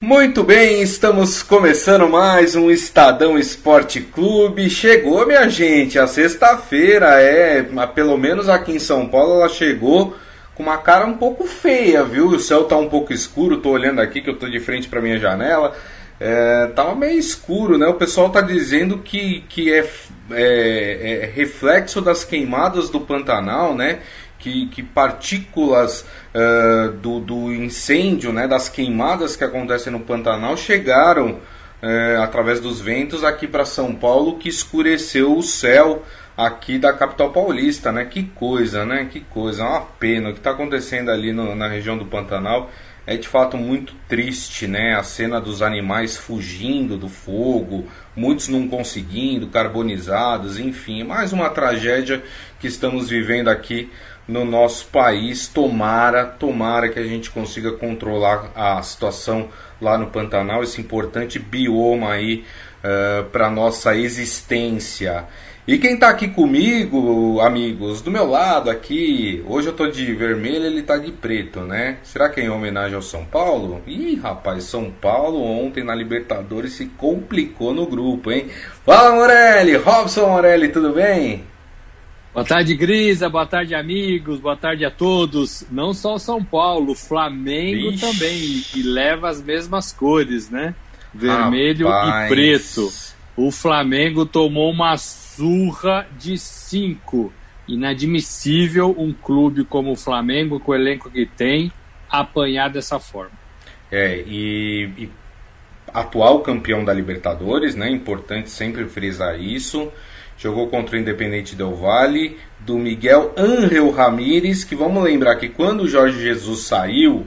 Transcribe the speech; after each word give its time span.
Muito 0.00 0.44
bem, 0.44 0.80
estamos 0.80 1.42
começando 1.42 2.08
mais 2.08 2.54
um 2.54 2.70
Estadão 2.70 3.36
Esporte 3.36 4.00
Clube. 4.00 4.70
Chegou, 4.70 5.26
minha 5.26 5.48
gente, 5.48 5.98
a 5.98 6.06
sexta-feira 6.06 7.20
é, 7.20 7.64
pelo 7.96 8.16
menos 8.16 8.48
aqui 8.48 8.70
em 8.70 8.78
São 8.78 9.08
Paulo, 9.08 9.40
ela 9.40 9.48
chegou 9.48 10.16
com 10.54 10.62
uma 10.62 10.78
cara 10.78 11.04
um 11.04 11.14
pouco 11.16 11.48
feia, 11.48 12.04
viu? 12.04 12.28
O 12.28 12.38
céu 12.38 12.62
tá 12.62 12.76
um 12.76 12.88
pouco 12.88 13.12
escuro, 13.12 13.56
tô 13.56 13.70
olhando 13.70 14.00
aqui 14.00 14.20
que 14.20 14.30
eu 14.30 14.38
tô 14.38 14.48
de 14.48 14.60
frente 14.60 14.88
para 14.88 15.02
minha 15.02 15.18
janela. 15.18 15.76
É, 16.20 16.66
tá 16.76 16.94
meio 16.94 17.18
escuro, 17.18 17.76
né? 17.76 17.88
O 17.88 17.94
pessoal 17.94 18.30
tá 18.30 18.40
dizendo 18.40 18.98
que, 18.98 19.44
que 19.48 19.72
é, 19.72 19.84
é, 20.30 21.22
é 21.22 21.26
reflexo 21.26 22.00
das 22.00 22.24
queimadas 22.24 22.88
do 22.88 23.00
Pantanal, 23.00 23.74
né? 23.74 23.98
Que, 24.38 24.66
que 24.68 24.82
partículas 24.82 26.06
uh, 26.34 26.92
do, 26.92 27.20
do 27.20 27.52
incêndio, 27.52 28.32
né, 28.32 28.46
das 28.46 28.68
queimadas 28.68 29.36
que 29.36 29.44
acontecem 29.44 29.92
no 29.92 30.00
Pantanal 30.00 30.56
chegaram 30.56 31.40
uh, 31.82 32.22
através 32.22 32.60
dos 32.60 32.80
ventos 32.80 33.24
aqui 33.24 33.46
para 33.46 33.64
São 33.64 33.94
Paulo, 33.94 34.38
que 34.38 34.48
escureceu 34.48 35.36
o 35.36 35.42
céu 35.42 36.04
aqui 36.36 36.78
da 36.78 36.92
capital 36.92 37.32
paulista, 37.32 37.90
né? 37.90 38.04
Que 38.04 38.22
coisa, 38.22 38.84
né? 38.84 39.08
Que 39.10 39.18
coisa, 39.20 39.64
uma 39.64 39.80
pena 39.80 40.30
o 40.30 40.32
que 40.32 40.38
está 40.38 40.52
acontecendo 40.52 41.10
ali 41.10 41.32
no, 41.32 41.56
na 41.56 41.66
região 41.66 41.98
do 41.98 42.06
Pantanal 42.06 42.70
é 43.04 43.16
de 43.16 43.26
fato 43.26 43.56
muito 43.56 43.94
triste, 44.06 44.68
né? 44.68 44.94
A 44.94 45.02
cena 45.02 45.40
dos 45.40 45.62
animais 45.62 46.16
fugindo 46.16 46.96
do 46.96 47.08
fogo, 47.08 47.88
muitos 48.14 48.48
não 48.48 48.68
conseguindo, 48.68 49.48
carbonizados, 49.48 50.60
enfim, 50.60 51.02
mais 51.02 51.32
uma 51.32 51.50
tragédia 51.50 52.22
que 52.60 52.68
estamos 52.68 53.08
vivendo 53.08 53.48
aqui 53.48 53.90
no 54.28 54.44
nosso 54.44 54.86
país. 54.88 55.48
Tomara, 55.48 56.26
tomara 56.26 56.90
que 56.90 56.98
a 56.98 57.06
gente 57.06 57.30
consiga 57.30 57.72
controlar 57.72 58.52
a 58.54 58.80
situação 58.82 59.48
lá 59.80 59.96
no 59.96 60.08
Pantanal, 60.08 60.62
esse 60.62 60.80
importante 60.80 61.38
bioma 61.38 62.12
aí 62.12 62.44
uh, 62.84 63.24
para 63.30 63.50
nossa 63.50 63.96
existência. 63.96 65.24
E 65.66 65.76
quem 65.76 65.94
está 65.94 66.08
aqui 66.08 66.28
comigo, 66.28 67.40
amigos, 67.42 68.00
do 68.00 68.10
meu 68.10 68.24
lado 68.24 68.70
aqui, 68.70 69.44
hoje 69.46 69.68
eu 69.68 69.74
tô 69.74 69.86
de 69.86 70.14
vermelho, 70.14 70.64
ele 70.64 70.82
tá 70.82 70.96
de 70.96 71.12
preto, 71.12 71.60
né? 71.60 71.98
Será 72.02 72.30
que 72.30 72.40
é 72.40 72.44
em 72.44 72.48
homenagem 72.48 72.94
ao 72.94 73.02
São 73.02 73.22
Paulo? 73.22 73.82
Ih, 73.86 74.14
rapaz, 74.16 74.64
São 74.64 74.90
Paulo 74.90 75.42
ontem 75.42 75.84
na 75.84 75.94
Libertadores 75.94 76.72
se 76.72 76.86
complicou 76.86 77.74
no 77.74 77.86
grupo, 77.86 78.32
hein? 78.32 78.48
Fala, 78.86 79.14
Morelli! 79.14 79.76
Robson 79.76 80.26
Morelli, 80.28 80.70
tudo 80.70 80.94
bem? 80.94 81.44
Boa 82.32 82.44
tarde, 82.44 82.74
Grisa. 82.74 83.28
Boa 83.28 83.46
tarde, 83.46 83.74
amigos. 83.74 84.38
Boa 84.38 84.56
tarde 84.56 84.84
a 84.84 84.90
todos. 84.90 85.64
Não 85.70 85.94
só 85.94 86.14
o 86.14 86.18
São 86.18 86.44
Paulo, 86.44 86.92
o 86.92 86.94
Flamengo 86.94 87.90
Ixi. 87.90 88.00
também. 88.00 88.64
E 88.76 88.82
leva 88.82 89.28
as 89.28 89.42
mesmas 89.42 89.92
cores, 89.92 90.50
né? 90.50 90.74
Vermelho 91.12 91.88
Rapaz. 91.88 92.26
e 92.26 92.34
preto. 92.34 92.92
O 93.36 93.50
Flamengo 93.50 94.26
tomou 94.26 94.70
uma 94.70 94.96
surra 94.96 96.06
de 96.18 96.36
cinco. 96.36 97.32
Inadmissível 97.66 98.94
um 98.96 99.12
clube 99.12 99.64
como 99.64 99.92
o 99.92 99.96
Flamengo, 99.96 100.60
com 100.60 100.72
o 100.72 100.74
elenco 100.74 101.10
que 101.10 101.26
tem, 101.26 101.72
apanhar 102.10 102.68
dessa 102.68 102.98
forma. 102.98 103.32
É, 103.90 104.22
e, 104.26 104.90
e 104.98 105.10
atual 105.92 106.40
campeão 106.40 106.84
da 106.84 106.92
Libertadores, 106.92 107.74
né? 107.74 107.90
Importante 107.90 108.50
sempre 108.50 108.84
frisar 108.86 109.40
isso 109.40 109.90
jogou 110.38 110.68
contra 110.68 110.96
o 110.96 110.98
Independente 110.98 111.54
Del 111.54 111.74
Valle, 111.74 112.38
do 112.60 112.78
Miguel 112.78 113.32
Ángel 113.36 113.90
Ramírez, 113.90 114.64
que 114.64 114.74
vamos 114.74 115.02
lembrar 115.02 115.36
que 115.36 115.48
quando 115.48 115.82
o 115.82 115.88
Jorge 115.88 116.22
Jesus 116.22 116.60
saiu, 116.60 117.26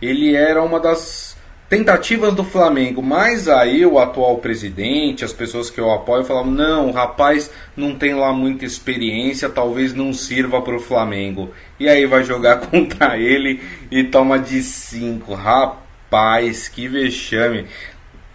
ele 0.00 0.34
era 0.34 0.62
uma 0.62 0.78
das 0.78 1.36
tentativas 1.70 2.34
do 2.34 2.42
Flamengo, 2.42 3.00
mas 3.00 3.48
aí 3.48 3.86
o 3.86 4.00
atual 4.00 4.38
presidente, 4.38 5.24
as 5.24 5.32
pessoas 5.32 5.70
que 5.70 5.80
eu 5.80 5.88
apoio 5.92 6.24
falavam, 6.24 6.50
não, 6.50 6.88
o 6.88 6.92
rapaz 6.92 7.48
não 7.76 7.94
tem 7.94 8.12
lá 8.12 8.32
muita 8.32 8.64
experiência, 8.64 9.48
talvez 9.48 9.94
não 9.94 10.12
sirva 10.12 10.60
para 10.60 10.74
o 10.74 10.80
Flamengo. 10.80 11.50
E 11.78 11.88
aí 11.88 12.06
vai 12.06 12.24
jogar 12.24 12.56
contra 12.66 13.16
ele 13.16 13.62
e 13.88 14.02
toma 14.02 14.36
de 14.36 14.60
5. 14.62 15.32
Rapaz, 15.32 16.66
que 16.66 16.88
vexame. 16.88 17.66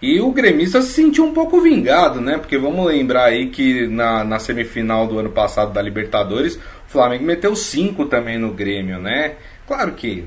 E 0.00 0.20
o 0.20 0.30
gremista 0.30 0.82
se 0.82 0.92
sentiu 0.92 1.24
um 1.24 1.32
pouco 1.32 1.60
vingado, 1.60 2.20
né? 2.20 2.36
Porque 2.36 2.58
vamos 2.58 2.86
lembrar 2.86 3.24
aí 3.24 3.48
que 3.48 3.86
na, 3.86 4.22
na 4.24 4.38
semifinal 4.38 5.06
do 5.06 5.18
ano 5.18 5.30
passado 5.30 5.72
da 5.72 5.80
Libertadores, 5.80 6.56
o 6.56 6.60
Flamengo 6.88 7.24
meteu 7.24 7.56
5 7.56 8.04
também 8.06 8.38
no 8.38 8.52
Grêmio, 8.52 8.98
né? 8.98 9.36
Claro 9.66 9.92
que 9.92 10.24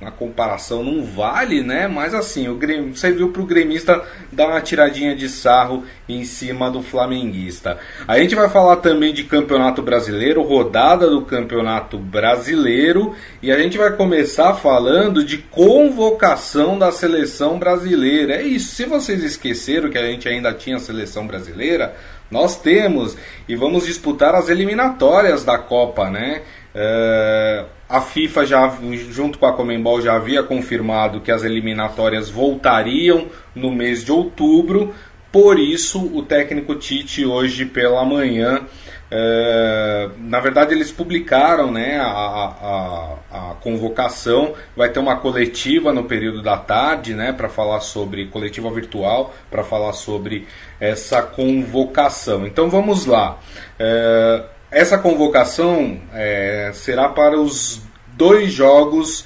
a 0.00 0.10
comparação 0.10 0.82
não 0.82 1.04
vale, 1.04 1.62
né? 1.62 1.86
Mas 1.86 2.14
assim, 2.14 2.48
o 2.48 2.56
Grêmio, 2.56 2.96
você 2.96 3.12
viu 3.12 3.30
pro 3.30 3.46
gremista 3.46 4.02
dar 4.32 4.48
uma 4.48 4.60
tiradinha 4.60 5.14
de 5.14 5.28
sarro 5.28 5.84
em 6.08 6.24
cima 6.24 6.68
do 6.68 6.82
flamenguista. 6.82 7.78
A 8.08 8.18
gente 8.18 8.34
vai 8.34 8.48
falar 8.48 8.76
também 8.76 9.14
de 9.14 9.22
Campeonato 9.22 9.82
Brasileiro, 9.82 10.42
rodada 10.42 11.08
do 11.08 11.22
Campeonato 11.22 11.96
Brasileiro, 11.96 13.14
e 13.40 13.52
a 13.52 13.58
gente 13.58 13.78
vai 13.78 13.92
começar 13.92 14.54
falando 14.54 15.24
de 15.24 15.38
convocação 15.38 16.76
da 16.76 16.90
seleção 16.90 17.60
brasileira. 17.60 18.34
É 18.34 18.42
isso. 18.42 18.74
Se 18.74 18.84
vocês 18.84 19.22
esqueceram 19.22 19.90
que 19.90 19.98
a 19.98 20.06
gente 20.06 20.28
ainda 20.28 20.52
tinha 20.52 20.80
seleção 20.80 21.24
brasileira, 21.24 21.94
nós 22.32 22.56
temos 22.56 23.16
e 23.46 23.54
vamos 23.54 23.84
disputar 23.84 24.34
as 24.34 24.48
eliminatórias 24.48 25.44
da 25.44 25.58
Copa, 25.58 26.10
né? 26.10 26.42
É, 26.74 27.64
a 27.88 28.00
FIFA 28.00 28.46
já, 28.46 28.78
junto 29.10 29.38
com 29.38 29.46
a 29.46 29.52
Comembol, 29.52 30.00
já 30.00 30.14
havia 30.14 30.42
confirmado 30.42 31.20
que 31.20 31.30
as 31.30 31.44
eliminatórias 31.44 32.30
voltariam 32.30 33.26
no 33.54 33.70
mês 33.70 34.04
de 34.04 34.10
outubro. 34.10 34.94
Por 35.30 35.58
isso, 35.58 35.98
o 36.14 36.22
técnico 36.22 36.74
Tite 36.74 37.24
hoje 37.24 37.64
pela 37.64 38.04
manhã, 38.04 38.66
é, 39.14 40.08
na 40.20 40.40
verdade, 40.40 40.72
eles 40.72 40.90
publicaram 40.90 41.70
né, 41.70 41.98
a, 42.00 42.06
a, 42.06 43.16
a, 43.30 43.54
convocação. 43.60 44.54
Vai 44.74 44.88
ter 44.88 45.00
uma 45.00 45.16
coletiva 45.16 45.92
no 45.92 46.04
período 46.04 46.40
da 46.40 46.56
tarde, 46.56 47.12
né, 47.12 47.30
para 47.30 47.50
falar 47.50 47.80
sobre 47.80 48.26
coletiva 48.28 48.70
virtual, 48.70 49.34
para 49.50 49.62
falar 49.62 49.92
sobre 49.92 50.48
essa 50.80 51.20
convocação. 51.20 52.46
Então, 52.46 52.70
vamos 52.70 53.04
lá. 53.04 53.38
É, 53.78 54.44
essa 54.72 54.96
convocação 54.96 56.00
é, 56.14 56.70
será 56.72 57.08
para 57.10 57.38
os 57.38 57.82
dois 58.16 58.50
jogos 58.50 59.20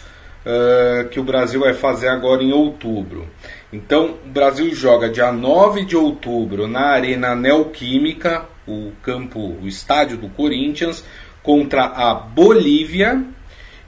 uh, 0.44 1.08
que 1.08 1.20
o 1.20 1.24
Brasil 1.24 1.60
vai 1.60 1.72
fazer 1.72 2.08
agora 2.08 2.42
em 2.42 2.52
outubro. 2.52 3.28
Então, 3.72 4.16
o 4.24 4.28
Brasil 4.28 4.74
joga 4.74 5.08
dia 5.08 5.30
9 5.30 5.84
de 5.84 5.96
outubro 5.96 6.66
na 6.66 6.86
Arena 6.86 7.34
Neoquímica, 7.34 8.44
o 8.66 8.90
campo, 9.02 9.56
o 9.62 9.68
estádio 9.68 10.16
do 10.16 10.28
Corinthians, 10.28 11.04
contra 11.42 11.84
a 11.84 12.12
Bolívia. 12.12 13.22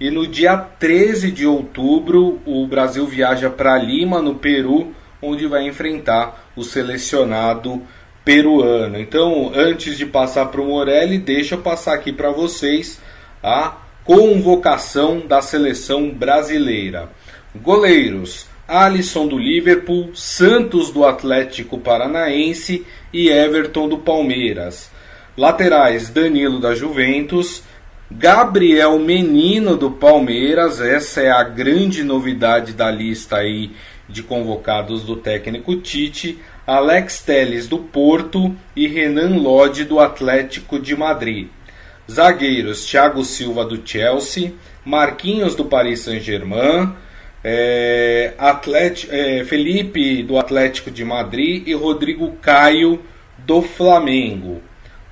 E 0.01 0.11
no 0.11 0.29
dia 0.29 0.57
13 0.57 1.33
de 1.33 1.45
outubro, 1.45 2.41
o 2.47 2.65
Brasil 2.69 3.05
viaja 3.05 3.51
para 3.51 3.77
Lima, 3.77 4.23
no 4.23 4.37
Peru, 4.37 4.95
onde 5.21 5.47
vai 5.49 5.67
enfrentar 5.67 6.49
o 6.55 6.63
selecionado 6.63 7.83
peruano. 8.29 9.01
Então, 9.01 9.51
antes 9.55 9.97
de 9.97 10.05
passar 10.05 10.45
para 10.47 10.61
o 10.61 10.67
Morelli, 10.67 11.17
deixa 11.17 11.55
eu 11.55 11.63
passar 11.63 11.95
aqui 11.95 12.13
para 12.13 12.31
vocês 12.31 13.01
a 13.43 13.79
convocação 14.05 15.21
da 15.27 15.41
seleção 15.41 16.11
brasileira. 16.11 17.09
Goleiros: 17.57 18.47
Alisson 18.69 19.27
do 19.27 19.39
Liverpool, 19.39 20.11
Santos 20.13 20.91
do 20.91 21.07
Atlético 21.07 21.79
Paranaense 21.79 22.85
e 23.15 23.31
Everton 23.31 23.89
do 23.89 23.97
Palmeiras. 23.97 24.91
Laterais: 25.35 26.11
Danilo 26.11 26.61
da 26.61 26.75
Juventus, 26.75 27.63
Gabriel 28.11 28.99
Menino 28.99 29.75
do 29.75 29.91
Palmeiras, 29.91 30.83
essa 30.83 31.23
é 31.23 31.31
a 31.31 31.43
grande 31.43 32.05
novidade 32.05 32.75
da 32.75 32.91
lista 32.91 33.39
aí 33.39 33.71
de 34.07 34.23
convocados 34.23 35.03
do 35.03 35.17
técnico 35.17 35.77
Tite. 35.77 36.39
Alex 36.69 37.23
Teles 37.23 37.67
do 37.67 37.79
Porto 37.79 38.55
e 38.77 38.87
Renan 38.87 39.39
Lodi 39.39 39.87
do 39.87 39.99
Atlético 39.99 40.79
de 40.79 40.95
Madrid. 40.95 41.49
Zagueiros: 42.11 42.85
Thiago 42.85 43.25
Silva 43.25 43.65
do 43.65 43.81
Chelsea, 43.83 44.53
Marquinhos 44.85 45.55
do 45.55 45.65
Paris 45.65 46.01
Saint-Germain, 46.01 46.93
é, 47.43 48.35
é, 49.09 49.45
Felipe 49.47 50.23
do 50.23 50.37
Atlético 50.37 50.91
de 50.91 51.07
Madrid. 51.07 51.67
E 51.67 51.73
Rodrigo 51.73 52.33
Caio 52.33 53.01
do 53.39 53.63
Flamengo. 53.63 54.61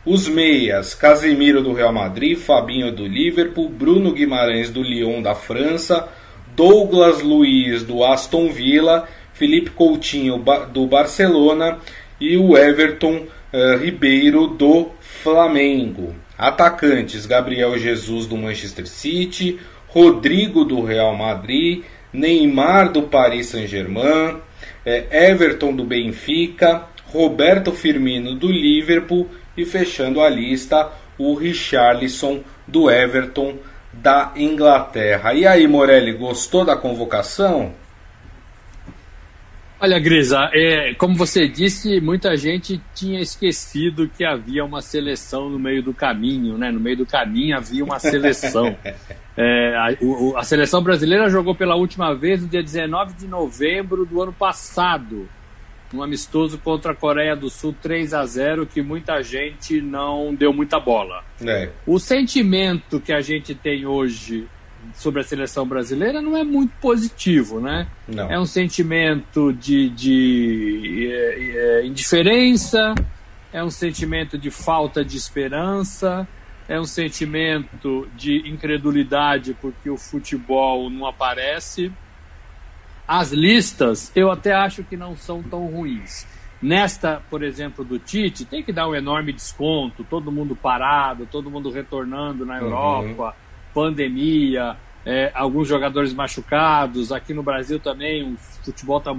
Os 0.04 0.28
meias: 0.28 0.92
Casemiro 0.92 1.62
do 1.62 1.72
Real 1.72 1.90
Madrid, 1.90 2.36
Fabinho 2.36 2.92
do 2.92 3.06
Liverpool, 3.06 3.70
Bruno 3.70 4.12
Guimarães 4.12 4.68
do 4.68 4.82
Lyon 4.82 5.22
da 5.22 5.34
França, 5.34 6.06
Douglas 6.54 7.22
Luiz 7.22 7.82
do 7.82 8.04
Aston 8.04 8.50
Villa 8.50 9.08
Felipe 9.36 9.70
Coutinho 9.70 10.42
do 10.72 10.86
Barcelona 10.86 11.78
e 12.20 12.36
o 12.36 12.56
Everton 12.56 13.26
uh, 13.52 13.76
Ribeiro 13.78 14.46
do 14.46 14.90
Flamengo. 15.00 16.14
Atacantes: 16.38 17.26
Gabriel 17.26 17.78
Jesus 17.78 18.26
do 18.26 18.36
Manchester 18.36 18.86
City, 18.86 19.58
Rodrigo 19.88 20.64
do 20.64 20.82
Real 20.82 21.14
Madrid, 21.14 21.84
Neymar 22.12 22.90
do 22.90 23.02
Paris 23.02 23.48
Saint-Germain, 23.48 24.38
É 24.84 25.30
Everton 25.30 25.74
do 25.74 25.84
Benfica, 25.84 26.84
Roberto 27.06 27.72
Firmino 27.72 28.34
do 28.34 28.50
Liverpool 28.50 29.28
e 29.56 29.64
fechando 29.64 30.20
a 30.20 30.28
lista 30.28 30.90
o 31.18 31.34
Richarlison 31.34 32.40
do 32.66 32.90
Everton 32.90 33.56
da 33.92 34.32
Inglaterra. 34.36 35.34
E 35.34 35.46
aí, 35.46 35.66
Morelli, 35.66 36.12
gostou 36.12 36.64
da 36.64 36.76
convocação? 36.76 37.72
Olha, 39.78 39.98
Grisa, 39.98 40.50
é, 40.54 40.94
como 40.94 41.14
você 41.14 41.46
disse, 41.46 42.00
muita 42.00 42.34
gente 42.34 42.80
tinha 42.94 43.20
esquecido 43.20 44.08
que 44.08 44.24
havia 44.24 44.64
uma 44.64 44.80
seleção 44.80 45.50
no 45.50 45.58
meio 45.58 45.82
do 45.82 45.92
caminho, 45.92 46.56
né? 46.56 46.70
No 46.70 46.80
meio 46.80 46.96
do 46.96 47.06
caminho 47.06 47.54
havia 47.54 47.84
uma 47.84 47.98
seleção. 47.98 48.74
é, 49.36 49.76
a, 49.76 49.94
o, 50.00 50.34
a, 50.34 50.42
seleção 50.42 50.82
brasileira 50.82 51.28
jogou 51.28 51.54
pela 51.54 51.76
última 51.76 52.14
vez 52.14 52.40
no 52.40 52.48
dia 52.48 52.62
19 52.62 53.14
de 53.14 53.26
novembro 53.26 54.06
do 54.06 54.22
ano 54.22 54.32
passado, 54.32 55.28
um 55.92 56.02
amistoso 56.02 56.56
contra 56.56 56.92
a 56.92 56.94
Coreia 56.94 57.36
do 57.36 57.50
Sul 57.50 57.74
3 57.82 58.14
a 58.14 58.24
0 58.24 58.66
que 58.66 58.80
muita 58.80 59.22
gente 59.22 59.82
não 59.82 60.34
deu 60.34 60.54
muita 60.54 60.80
bola. 60.80 61.22
É. 61.42 61.68
O 61.86 61.98
sentimento 61.98 62.98
que 62.98 63.12
a 63.12 63.20
gente 63.20 63.54
tem 63.54 63.84
hoje 63.84 64.48
sobre 64.96 65.20
a 65.20 65.24
seleção 65.24 65.66
brasileira 65.66 66.22
não 66.22 66.36
é 66.36 66.42
muito 66.42 66.72
positivo, 66.80 67.60
né? 67.60 67.86
Não. 68.08 68.30
É 68.30 68.38
um 68.40 68.46
sentimento 68.46 69.52
de, 69.52 69.90
de 69.90 71.08
é, 71.12 71.80
é, 71.80 71.86
indiferença, 71.86 72.94
é 73.52 73.62
um 73.62 73.70
sentimento 73.70 74.38
de 74.38 74.50
falta 74.50 75.04
de 75.04 75.16
esperança, 75.16 76.26
é 76.66 76.80
um 76.80 76.86
sentimento 76.86 78.08
de 78.16 78.48
incredulidade 78.48 79.54
porque 79.60 79.90
o 79.90 79.98
futebol 79.98 80.88
não 80.88 81.06
aparece. 81.06 81.92
As 83.06 83.30
listas 83.32 84.10
eu 84.16 84.30
até 84.30 84.52
acho 84.52 84.82
que 84.82 84.96
não 84.96 85.14
são 85.14 85.42
tão 85.42 85.66
ruins. 85.66 86.26
Nesta, 86.60 87.22
por 87.28 87.42
exemplo, 87.42 87.84
do 87.84 87.98
Tite, 87.98 88.46
tem 88.46 88.62
que 88.62 88.72
dar 88.72 88.88
um 88.88 88.94
enorme 88.94 89.30
desconto, 89.30 90.02
todo 90.02 90.32
mundo 90.32 90.56
parado, 90.56 91.28
todo 91.30 91.50
mundo 91.50 91.70
retornando 91.70 92.46
na 92.46 92.54
uhum. 92.54 92.60
Europa. 92.62 93.24
Uhum 93.26 93.46
pandemia, 93.76 94.74
é, 95.06 95.30
alguns 95.32 95.68
jogadores 95.68 96.12
machucados, 96.12 97.12
aqui 97.12 97.32
no 97.32 97.40
Brasil 97.40 97.78
também 97.78 98.24
o 98.24 98.36
futebol 98.64 98.98
está 98.98 99.14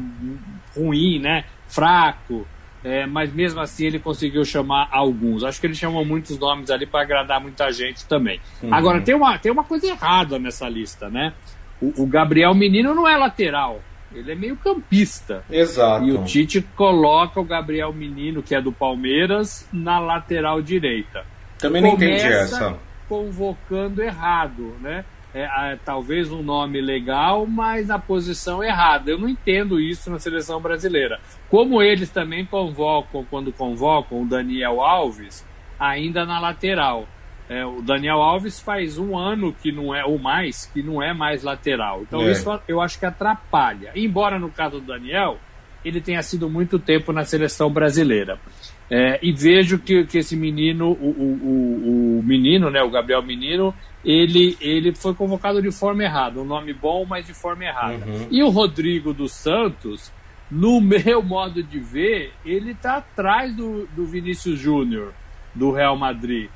ruim, 0.76 1.18
né? 1.18 1.46
Fraco. 1.66 2.46
É, 2.84 3.06
mas 3.06 3.34
mesmo 3.34 3.60
assim 3.62 3.86
ele 3.86 3.98
conseguiu 3.98 4.44
chamar 4.44 4.90
alguns. 4.92 5.46
Acho 5.46 5.60
que 5.62 5.66
ele 5.66 5.76
chamou 5.76 6.06
muitos 6.06 6.38
nomes 6.38 6.70
ali 6.70 6.86
para 6.86 7.02
agradar 7.02 7.42
muita 7.42 7.72
gente 7.72 8.06
também. 8.06 8.40
Uhum. 8.62 8.74
Agora, 8.74 9.02
tem 9.02 9.16
uma, 9.16 9.38
tem 9.40 9.52
uma 9.52 9.64
coisa 9.64 9.88
errada 9.88 10.38
nessa 10.38 10.68
lista, 10.70 11.10
né? 11.10 11.34
O, 11.82 12.04
o, 12.04 12.06
Gabriel 12.06 12.54
Menino 12.54 12.94
não 12.94 13.08
é 13.08 13.16
lateral, 13.16 13.82
ele 14.14 14.32
é 14.32 14.36
meio 14.36 14.58
campista. 14.58 15.44
Exato. 15.50 16.06
E 16.06 16.12
o 16.12 16.24
Tite 16.24 16.62
coloca 16.76 17.40
o 17.40 17.44
Gabriel 17.44 17.94
Menino, 17.94 18.44
que 18.44 18.54
é 18.54 18.62
do 18.62 18.72
Palmeiras, 18.72 19.68
na 19.72 20.00
lateral 20.00 20.62
direita. 20.62 21.26
Também 21.58 21.82
não 21.82 21.92
Começa, 21.92 22.28
entendi 22.28 22.34
essa 22.34 22.78
convocando 23.08 24.02
errado, 24.02 24.76
né? 24.82 25.06
É, 25.34 25.42
é, 25.44 25.80
talvez 25.84 26.32
um 26.32 26.42
nome 26.42 26.82
legal, 26.82 27.46
mas 27.46 27.88
na 27.88 28.00
posição 28.00 28.64
errada. 28.64 29.12
Eu 29.12 29.18
não 29.18 29.28
entendo 29.28 29.80
isso 29.80 30.10
na 30.10 30.20
seleção 30.20 30.60
brasileira. 30.62 31.20
Como 31.50 31.82
eles 31.82 32.10
também 32.10 32.46
convocam, 32.46 33.26
quando 33.30 33.52
convocam 33.52 34.22
o 34.22 34.26
Daniel 34.26 34.82
Alves, 34.82 35.46
ainda 35.80 36.26
na 36.26 36.40
lateral. 36.40 37.08
É, 37.50 37.66
o 37.66 37.82
Daniel 37.82 38.22
Alves 38.22 38.60
faz 38.60 38.98
um 38.98 39.18
ano 39.18 39.54
que 39.54 39.72
não 39.72 39.96
é, 39.96 40.04
ou 40.04 40.20
mais, 40.20 40.66
que 40.66 40.84
não 40.84 41.02
é 41.02 41.14
mais 41.14 41.44
lateral. 41.44 42.02
Então 42.02 42.22
é. 42.22 42.32
isso 42.32 42.60
eu 42.68 42.82
acho 42.82 43.00
que 43.00 43.06
atrapalha. 43.06 43.92
Embora 43.96 44.38
no 44.38 44.50
caso 44.50 44.80
do 44.80 44.88
Daniel, 44.88 45.38
ele 45.88 46.02
tenha 46.02 46.22
sido 46.22 46.50
muito 46.50 46.78
tempo 46.78 47.14
na 47.14 47.24
seleção 47.24 47.72
brasileira. 47.72 48.40
É, 48.90 49.20
e 49.22 49.34
vejo 49.34 49.80
que, 49.80 50.06
que 50.06 50.18
esse 50.18 50.36
menino, 50.36 50.92
o, 50.92 51.10
o, 51.10 52.20
o, 52.20 52.24
menino, 52.24 52.70
né, 52.70 52.82
o 52.82 52.90
Gabriel 52.90 53.22
Menino, 53.22 53.74
ele, 54.04 54.58
ele 54.62 54.96
foi 54.96 55.14
convocado 55.14 55.62
de 55.62 55.72
forma 55.72 56.04
errada. 56.04 56.40
Um 56.40 56.46
nome 56.46 56.74
bom, 56.74 57.06
mas 57.06 57.26
de 57.26 57.34
forma 57.34 57.66
errada. 57.66 58.06
Uhum. 58.06 58.28
E 58.32 58.42
o 58.42 58.50
Rodrigo 58.50 59.14
dos 59.14 59.34
Santos, 59.34 60.12
no 60.50 60.80
meu 60.82 61.22
modo 61.22 61.62
de 61.62 61.80
ver, 61.80 62.34
ele 62.46 62.72
está 62.72 62.98
atrás 62.98 63.54
do, 63.54 63.88
do 63.88 64.06
Vinícius 64.06 64.58
Júnior, 64.58 65.14
do 65.54 65.72
Real 65.72 65.98
Madrid. 65.98 66.50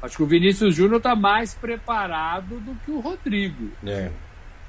Acho 0.00 0.16
que 0.16 0.22
o 0.22 0.26
Vinícius 0.26 0.74
Júnior 0.74 0.98
está 0.98 1.14
mais 1.16 1.54
preparado 1.54 2.60
do 2.60 2.74
que 2.84 2.90
o 2.90 3.00
Rodrigo. 3.00 3.70
É. 3.84 4.10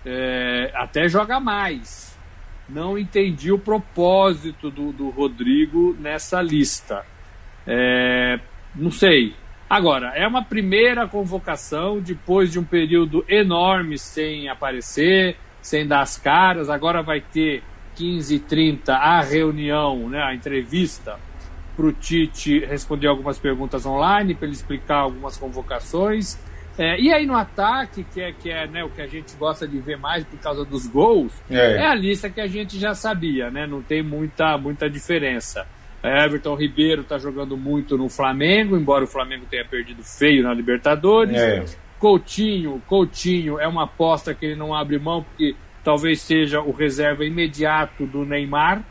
É, 0.05 0.71
até 0.75 1.07
joga 1.07 1.39
mais 1.39 2.18
não 2.69 2.97
entendi 2.97 3.51
o 3.51 3.59
propósito 3.59 4.69
do, 4.69 4.91
do 4.91 5.09
Rodrigo 5.09 5.95
nessa 5.99 6.41
lista. 6.41 7.05
É, 7.65 8.39
não 8.75 8.91
sei. 8.91 9.35
Agora, 9.69 10.13
é 10.15 10.27
uma 10.27 10.43
primeira 10.43 11.07
convocação 11.07 11.99
depois 11.99 12.51
de 12.51 12.59
um 12.59 12.63
período 12.63 13.23
enorme 13.27 13.97
sem 13.97 14.49
aparecer, 14.49 15.37
sem 15.61 15.87
dar 15.87 16.01
as 16.01 16.17
caras. 16.17 16.69
Agora 16.69 17.03
vai 17.03 17.21
ter 17.21 17.63
15 17.95 18.35
e 18.35 18.39
30 18.39 18.95
a 18.95 19.21
reunião, 19.21 20.09
né, 20.09 20.23
a 20.23 20.33
entrevista 20.33 21.19
para 21.75 21.85
o 21.85 21.93
Tite 21.93 22.59
responder 22.65 23.07
algumas 23.07 23.39
perguntas 23.39 23.85
online, 23.85 24.35
para 24.35 24.47
ele 24.47 24.55
explicar 24.55 24.97
algumas 24.97 25.37
convocações. 25.37 26.37
É, 26.79 26.97
e 26.97 27.11
aí 27.11 27.25
no 27.25 27.35
ataque, 27.35 28.05
que 28.05 28.21
é, 28.21 28.31
que 28.31 28.49
é 28.49 28.65
né, 28.65 28.81
o 28.85 28.89
que 28.89 29.01
a 29.01 29.05
gente 29.05 29.35
gosta 29.35 29.67
de 29.67 29.77
ver 29.79 29.97
mais 29.97 30.23
por 30.23 30.39
causa 30.39 30.63
dos 30.63 30.87
gols, 30.87 31.33
é. 31.51 31.75
é 31.75 31.85
a 31.85 31.93
lista 31.93 32.29
que 32.29 32.39
a 32.39 32.47
gente 32.47 32.79
já 32.79 32.95
sabia, 32.95 33.51
né? 33.51 33.67
Não 33.67 33.81
tem 33.81 34.01
muita, 34.01 34.57
muita 34.57 34.89
diferença. 34.89 35.67
É, 36.01 36.23
Everton 36.23 36.55
Ribeiro 36.55 37.01
está 37.01 37.17
jogando 37.17 37.57
muito 37.57 37.97
no 37.97 38.07
Flamengo, 38.07 38.77
embora 38.77 39.03
o 39.03 39.07
Flamengo 39.07 39.45
tenha 39.49 39.65
perdido 39.65 40.01
feio 40.03 40.41
na 40.41 40.53
Libertadores. 40.53 41.35
É. 41.35 41.65
Coutinho, 41.99 42.81
Coutinho 42.87 43.59
é 43.59 43.67
uma 43.67 43.83
aposta 43.83 44.33
que 44.33 44.45
ele 44.45 44.55
não 44.55 44.73
abre 44.73 44.97
mão, 44.97 45.21
porque 45.21 45.57
talvez 45.83 46.21
seja 46.21 46.61
o 46.61 46.71
reserva 46.71 47.25
imediato 47.25 48.05
do 48.05 48.23
Neymar. 48.23 48.81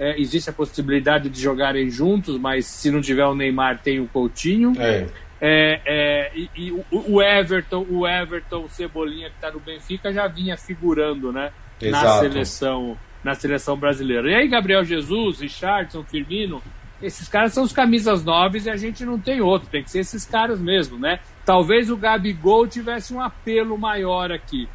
É, 0.00 0.20
existe 0.20 0.50
a 0.50 0.52
possibilidade 0.52 1.30
de 1.30 1.40
jogarem 1.40 1.88
juntos, 1.90 2.36
mas 2.38 2.66
se 2.66 2.90
não 2.90 3.00
tiver 3.00 3.24
o 3.24 3.36
Neymar, 3.36 3.78
tem 3.78 4.00
o 4.00 4.08
Coutinho. 4.08 4.72
É. 4.78 5.06
É, 5.40 5.80
é, 5.84 6.32
e, 6.34 6.50
e 6.56 6.72
o, 6.90 7.22
Everton, 7.22 7.86
o 7.90 8.06
Everton 8.06 8.64
o 8.64 8.68
Cebolinha 8.70 9.28
que 9.28 9.36
está 9.36 9.50
no 9.50 9.60
Benfica 9.60 10.12
já 10.12 10.26
vinha 10.26 10.56
figurando, 10.56 11.32
né? 11.32 11.52
Exato. 11.80 12.04
Na 12.04 12.18
seleção, 12.20 12.98
na 13.22 13.34
seleção 13.34 13.76
brasileira. 13.76 14.30
E 14.30 14.34
aí, 14.34 14.48
Gabriel 14.48 14.84
Jesus, 14.84 15.40
Richardson, 15.40 16.02
Firmino, 16.04 16.62
esses 17.02 17.28
caras 17.28 17.52
são 17.52 17.64
os 17.64 17.72
camisas 17.72 18.24
novas 18.24 18.64
e 18.64 18.70
a 18.70 18.76
gente 18.76 19.04
não 19.04 19.18
tem 19.18 19.40
outro, 19.40 19.68
tem 19.68 19.82
que 19.82 19.90
ser 19.90 20.00
esses 20.00 20.24
caras 20.24 20.58
mesmo, 20.58 20.98
né? 20.98 21.20
Talvez 21.44 21.90
o 21.90 21.96
Gabigol 21.96 22.66
tivesse 22.66 23.12
um 23.12 23.20
apelo 23.20 23.76
maior 23.76 24.32
aqui. 24.32 24.66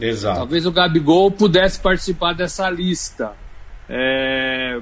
Exato. 0.00 0.38
Talvez 0.38 0.66
o 0.66 0.72
Gabigol 0.72 1.30
pudesse 1.30 1.80
participar 1.80 2.32
dessa 2.32 2.70
lista. 2.70 3.32
É, 3.88 4.80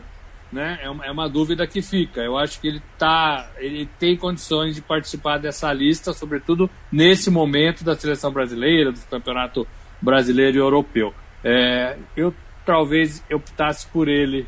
né? 0.53 0.79
É 0.83 0.91
uma, 0.91 1.07
é 1.07 1.11
uma 1.11 1.29
dúvida 1.29 1.67
que 1.67 1.81
fica. 1.81 2.21
Eu 2.21 2.37
acho 2.37 2.61
que 2.61 2.69
ele 2.69 2.83
tá, 2.99 3.51
ele 3.57 3.89
tem 3.99 4.17
condições 4.17 4.75
de 4.75 4.83
participar 4.83 5.39
dessa 5.39 5.73
lista, 5.73 6.13
sobretudo 6.13 6.69
nesse 6.91 7.31
momento 7.31 7.83
da 7.83 7.97
seleção 7.97 8.31
brasileira, 8.31 8.93
do 8.93 9.01
campeonato 9.11 9.67
brasileiro 10.01 10.57
e 10.57 10.61
europeu. 10.61 11.15
É, 11.43 11.97
eu 12.17 12.35
talvez 12.65 13.25
optasse 13.33 13.87
por 13.89 14.09
ele 14.09 14.47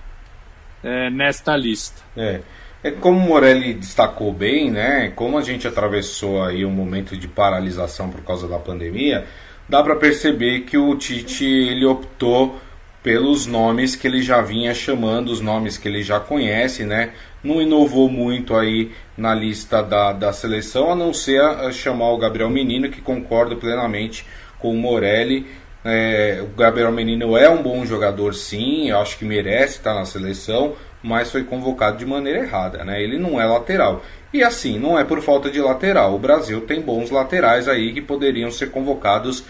é, 0.82 1.08
nesta 1.11 1.56
lista. 1.56 2.02
É. 2.16 2.40
É 2.82 2.90
como 2.90 3.18
o 3.18 3.23
Morelli 3.23 3.73
destacou 3.73 4.30
bem, 4.30 4.70
né? 4.70 5.11
Como 5.16 5.38
a 5.38 5.42
gente 5.42 5.66
atravessou 5.66 6.42
aí 6.42 6.66
um 6.66 6.70
momento 6.70 7.16
de 7.16 7.26
paralisação 7.26 8.11
por 8.11 8.20
causa 8.23 8.46
da 8.46 8.58
pandemia, 8.58 9.25
dá 9.66 9.82
para 9.82 9.96
perceber 9.96 10.61
que 10.61 10.76
o 10.76 10.94
Tite 10.94 11.46
ele 11.46 11.87
optou 11.87 12.61
pelos 13.04 13.46
nomes 13.46 13.94
que 13.94 14.06
ele 14.06 14.23
já 14.23 14.40
vinha 14.40 14.73
chamando, 14.73 15.28
os 15.28 15.42
nomes 15.42 15.76
que 15.76 15.87
ele 15.87 16.02
já 16.02 16.18
conhece, 16.18 16.84
né? 16.84 17.11
Não 17.42 17.61
inovou 17.61 18.08
muito 18.08 18.56
aí 18.56 18.92
na 19.14 19.34
lista 19.34 19.82
da, 19.82 20.14
da 20.14 20.32
seleção, 20.32 20.90
a 20.90 20.96
não 20.96 21.12
ser 21.12 21.38
a, 21.38 21.66
a 21.66 21.70
chamar 21.70 22.11
o 22.12 22.16
Gabriel 22.16 22.49
Menino, 22.49 22.88
que 22.88 23.02
concordo 23.02 23.56
plenamente 23.56 24.26
com 24.58 24.70
o 24.70 24.78
Morelli. 24.78 25.46
É, 25.84 26.40
o 26.42 26.56
Gabriel 26.56 26.90
Menino 26.90 27.37
é 27.37 27.46
um 27.50 27.62
bom 27.62 27.84
jogador, 27.84 28.34
sim, 28.34 28.88
eu 28.88 28.99
acho 28.99 29.18
que 29.18 29.25
merece 29.26 29.76
estar 29.76 29.92
na 29.92 30.06
seleção, 30.06 30.75
mas 31.02 31.30
foi 31.30 31.44
convocado 31.44 31.99
de 31.99 32.06
maneira 32.06 32.38
errada, 32.38 32.84
né? 32.84 33.02
Ele 33.02 33.18
não 33.18 33.38
é 33.38 33.44
lateral. 33.44 34.02
E 34.32 34.42
assim, 34.42 34.78
não 34.78 34.99
é 34.99 35.04
por 35.04 35.20
falta 35.20 35.50
de 35.50 35.61
lateral. 35.61 36.14
O 36.14 36.18
Brasil 36.18 36.62
tem 36.62 36.80
bons 36.80 37.11
laterais 37.11 37.68
aí 37.68 37.92
que 37.92 38.00
poderiam 38.00 38.50
ser 38.50 38.70
convocados 38.70 39.44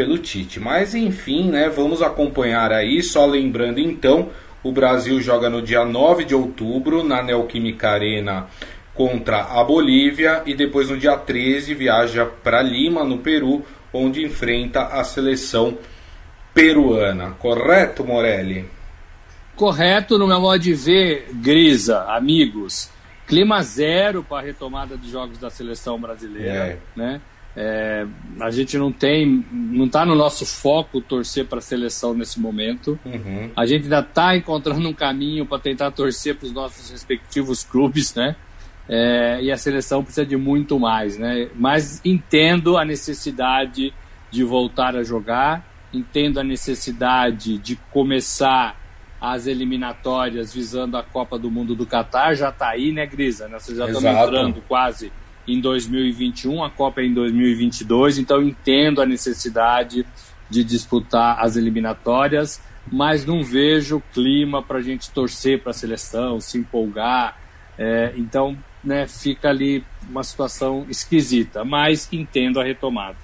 pelo 0.00 0.16
Tite. 0.16 0.58
Mas 0.58 0.94
enfim, 0.94 1.50
né, 1.50 1.68
vamos 1.68 2.00
acompanhar 2.00 2.72
aí, 2.72 3.02
só 3.02 3.26
lembrando 3.26 3.78
então, 3.78 4.30
o 4.62 4.72
Brasil 4.72 5.20
joga 5.20 5.50
no 5.50 5.60
dia 5.60 5.84
9 5.84 6.24
de 6.24 6.34
outubro 6.34 7.04
na 7.04 7.22
Neoquímica 7.22 7.90
Arena 7.90 8.46
contra 8.94 9.42
a 9.42 9.62
Bolívia 9.62 10.42
e 10.46 10.54
depois 10.54 10.88
no 10.88 10.96
dia 10.96 11.18
13 11.18 11.74
viaja 11.74 12.24
para 12.24 12.62
Lima, 12.62 13.04
no 13.04 13.18
Peru, 13.18 13.62
onde 13.92 14.24
enfrenta 14.24 14.86
a 14.86 15.04
seleção 15.04 15.76
peruana. 16.54 17.32
Correto, 17.32 18.02
Morelli? 18.02 18.66
Correto, 19.54 20.16
no 20.16 20.26
meu 20.26 20.40
modo 20.40 20.58
de 20.58 20.72
ver, 20.72 21.28
Grisa, 21.34 22.04
amigos, 22.04 22.90
clima 23.26 23.62
zero 23.62 24.24
para 24.24 24.38
a 24.38 24.46
retomada 24.46 24.96
de 24.96 25.10
jogos 25.10 25.36
da 25.36 25.50
seleção 25.50 26.00
brasileira, 26.00 26.50
é. 26.50 26.78
né? 26.96 27.20
É, 27.56 28.06
a 28.40 28.50
gente 28.50 28.78
não 28.78 28.92
tem, 28.92 29.44
não 29.50 29.86
está 29.86 30.06
no 30.06 30.14
nosso 30.14 30.46
foco 30.46 31.00
torcer 31.00 31.46
para 31.46 31.58
a 31.58 31.62
seleção 31.62 32.14
nesse 32.14 32.38
momento. 32.38 32.98
Uhum. 33.04 33.50
A 33.56 33.66
gente 33.66 33.84
ainda 33.84 34.00
está 34.00 34.36
encontrando 34.36 34.88
um 34.88 34.94
caminho 34.94 35.44
para 35.44 35.58
tentar 35.58 35.90
torcer 35.90 36.36
para 36.36 36.46
os 36.46 36.52
nossos 36.52 36.90
respectivos 36.90 37.64
clubes, 37.64 38.14
né? 38.14 38.36
É, 38.88 39.40
e 39.42 39.52
a 39.52 39.56
seleção 39.56 40.02
precisa 40.02 40.26
de 40.26 40.36
muito 40.36 40.78
mais, 40.78 41.18
né? 41.18 41.48
Mas 41.54 42.00
entendo 42.04 42.76
a 42.76 42.84
necessidade 42.84 43.92
de 44.30 44.44
voltar 44.44 44.96
a 44.96 45.02
jogar, 45.02 45.64
entendo 45.92 46.38
a 46.38 46.44
necessidade 46.44 47.58
de 47.58 47.76
começar 47.90 48.80
as 49.20 49.46
eliminatórias 49.46 50.54
visando 50.54 50.96
a 50.96 51.02
Copa 51.02 51.38
do 51.38 51.50
Mundo 51.50 51.74
do 51.74 51.84
Catar. 51.84 52.34
Já 52.34 52.48
está 52.48 52.70
aí, 52.70 52.90
né, 52.90 53.06
Grisa? 53.06 53.48
Nós 53.48 53.66
já 53.66 53.86
estamos 53.86 54.04
entrando 54.04 54.62
quase 54.66 55.12
em 55.46 55.60
2021, 55.60 56.62
a 56.62 56.70
Copa 56.70 57.00
é 57.00 57.04
em 57.04 57.14
2022, 57.14 58.18
então 58.18 58.42
entendo 58.42 59.00
a 59.00 59.06
necessidade 59.06 60.06
de 60.48 60.64
disputar 60.64 61.38
as 61.40 61.56
eliminatórias, 61.56 62.60
mas 62.90 63.24
não 63.24 63.42
vejo 63.42 64.02
clima 64.12 64.62
para 64.62 64.78
a 64.78 64.82
gente 64.82 65.10
torcer 65.10 65.60
para 65.60 65.70
a 65.70 65.74
seleção, 65.74 66.40
se 66.40 66.58
empolgar. 66.58 67.38
É, 67.78 68.12
então, 68.16 68.56
né, 68.82 69.06
fica 69.06 69.48
ali 69.48 69.84
uma 70.08 70.24
situação 70.24 70.86
esquisita, 70.88 71.64
mas 71.64 72.08
entendo 72.12 72.60
a 72.60 72.64
retomada. 72.64 73.16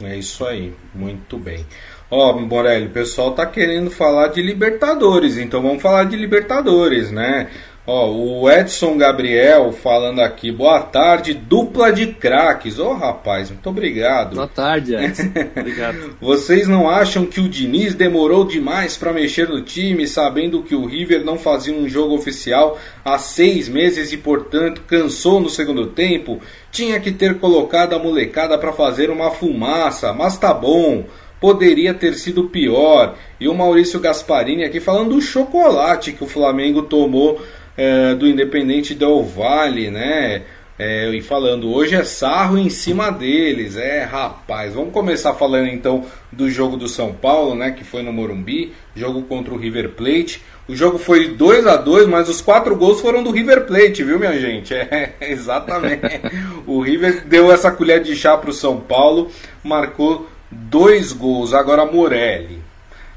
É 0.00 0.16
isso 0.16 0.44
aí, 0.44 0.74
muito 0.94 1.38
bem. 1.38 1.64
Ó, 2.10 2.30
oh, 2.30 2.40
Morelli, 2.40 2.86
o 2.86 2.90
pessoal 2.90 3.32
tá 3.32 3.46
querendo 3.46 3.90
falar 3.90 4.28
de 4.28 4.42
Libertadores, 4.42 5.38
então 5.38 5.62
vamos 5.62 5.80
falar 5.80 6.04
de 6.04 6.16
Libertadores, 6.16 7.10
né? 7.10 7.48
Ó, 7.84 8.12
o 8.12 8.48
Edson 8.48 8.96
Gabriel 8.96 9.72
falando 9.72 10.20
aqui, 10.20 10.52
boa 10.52 10.80
tarde, 10.80 11.34
dupla 11.34 11.92
de 11.92 12.14
craques. 12.14 12.78
Ô 12.78 12.90
oh, 12.90 12.94
rapaz, 12.94 13.50
muito 13.50 13.68
obrigado. 13.68 14.36
Boa 14.36 14.46
tarde, 14.46 14.94
Edson. 14.94 15.32
obrigado. 15.56 16.16
Vocês 16.20 16.68
não 16.68 16.88
acham 16.88 17.26
que 17.26 17.40
o 17.40 17.48
Diniz 17.48 17.92
demorou 17.92 18.46
demais 18.46 18.96
para 18.96 19.12
mexer 19.12 19.48
no 19.48 19.62
time, 19.62 20.06
sabendo 20.06 20.62
que 20.62 20.76
o 20.76 20.86
River 20.86 21.24
não 21.24 21.36
fazia 21.36 21.74
um 21.74 21.88
jogo 21.88 22.14
oficial 22.14 22.78
há 23.04 23.18
seis 23.18 23.68
meses 23.68 24.12
e, 24.12 24.16
portanto, 24.16 24.82
cansou 24.86 25.40
no 25.40 25.50
segundo 25.50 25.88
tempo? 25.88 26.40
Tinha 26.70 27.00
que 27.00 27.10
ter 27.10 27.40
colocado 27.40 27.94
a 27.94 27.98
molecada 27.98 28.56
para 28.56 28.72
fazer 28.72 29.10
uma 29.10 29.32
fumaça, 29.32 30.12
mas 30.12 30.38
tá 30.38 30.54
bom 30.54 31.04
poderia 31.40 31.92
ter 31.92 32.14
sido 32.14 32.44
pior. 32.44 33.16
E 33.40 33.48
o 33.48 33.54
Maurício 33.54 33.98
Gasparini 33.98 34.62
aqui 34.62 34.78
falando 34.78 35.16
do 35.16 35.20
chocolate 35.20 36.12
que 36.12 36.22
o 36.22 36.28
Flamengo 36.28 36.82
tomou 36.82 37.42
é, 37.76 38.14
do 38.14 38.26
Independente 38.26 38.94
Del 38.94 39.22
Vale, 39.22 39.90
né? 39.90 40.42
É, 40.78 41.08
e 41.10 41.20
falando, 41.20 41.72
hoje 41.72 41.94
é 41.94 42.02
sarro 42.02 42.58
em 42.58 42.70
cima 42.70 43.10
deles. 43.10 43.76
É, 43.76 44.04
rapaz, 44.04 44.74
vamos 44.74 44.92
começar 44.92 45.34
falando 45.34 45.68
então 45.68 46.04
do 46.30 46.50
jogo 46.50 46.76
do 46.76 46.88
São 46.88 47.12
Paulo, 47.12 47.54
né? 47.54 47.70
Que 47.70 47.84
foi 47.84 48.02
no 48.02 48.12
Morumbi, 48.12 48.72
jogo 48.96 49.22
contra 49.22 49.52
o 49.52 49.58
River 49.58 49.90
Plate. 49.90 50.42
O 50.66 50.74
jogo 50.74 50.98
foi 50.98 51.28
2 51.28 51.66
a 51.66 51.76
2 51.76 52.06
mas 52.08 52.28
os 52.28 52.40
quatro 52.40 52.74
gols 52.74 53.00
foram 53.00 53.22
do 53.22 53.30
River 53.30 53.66
Plate, 53.66 54.02
viu, 54.02 54.18
minha 54.18 54.38
gente? 54.38 54.74
É, 54.92 55.12
exatamente. 55.20 56.20
o 56.66 56.80
River 56.80 57.26
deu 57.26 57.52
essa 57.52 57.70
colher 57.70 58.02
de 58.02 58.16
chá 58.16 58.36
para 58.36 58.50
o 58.50 58.54
São 58.54 58.80
Paulo, 58.80 59.30
marcou 59.62 60.28
dois 60.50 61.12
gols. 61.12 61.54
Agora, 61.54 61.86
Morelli, 61.86 62.58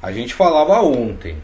a 0.01 0.11
gente 0.11 0.33
falava 0.33 0.81
ontem. 0.81 1.35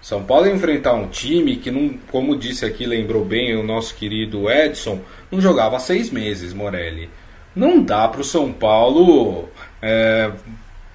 São 0.00 0.24
Paulo 0.24 0.48
enfrentar 0.48 0.94
um 0.94 1.08
time 1.08 1.56
que, 1.56 1.70
não, 1.70 1.90
como 2.10 2.36
disse 2.36 2.64
aqui, 2.64 2.86
lembrou 2.86 3.24
bem 3.24 3.54
o 3.56 3.62
nosso 3.62 3.94
querido 3.94 4.50
Edson, 4.50 5.00
não 5.30 5.40
jogava 5.40 5.76
há 5.76 5.80
seis 5.80 6.10
meses, 6.10 6.54
Morelli. 6.54 7.10
Não 7.54 7.82
dá 7.82 8.08
para 8.08 8.22
o 8.22 8.24
São 8.24 8.52
Paulo 8.52 9.48
é, 9.82 10.30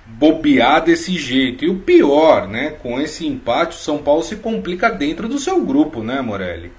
bobear 0.05 0.83
desse 0.83 1.17
jeito. 1.17 1.65
E 1.65 1.69
o 1.69 1.79
pior, 1.79 2.47
né? 2.47 2.71
Com 2.71 2.99
esse 2.99 3.27
empate, 3.27 3.75
o 3.75 3.79
São 3.79 3.99
Paulo 3.99 4.23
se 4.23 4.37
complica 4.37 4.89
dentro 4.89 5.27
do 5.27 5.37
seu 5.37 5.63
grupo, 5.63 6.01
né, 6.01 6.21
Morelli? 6.21 6.71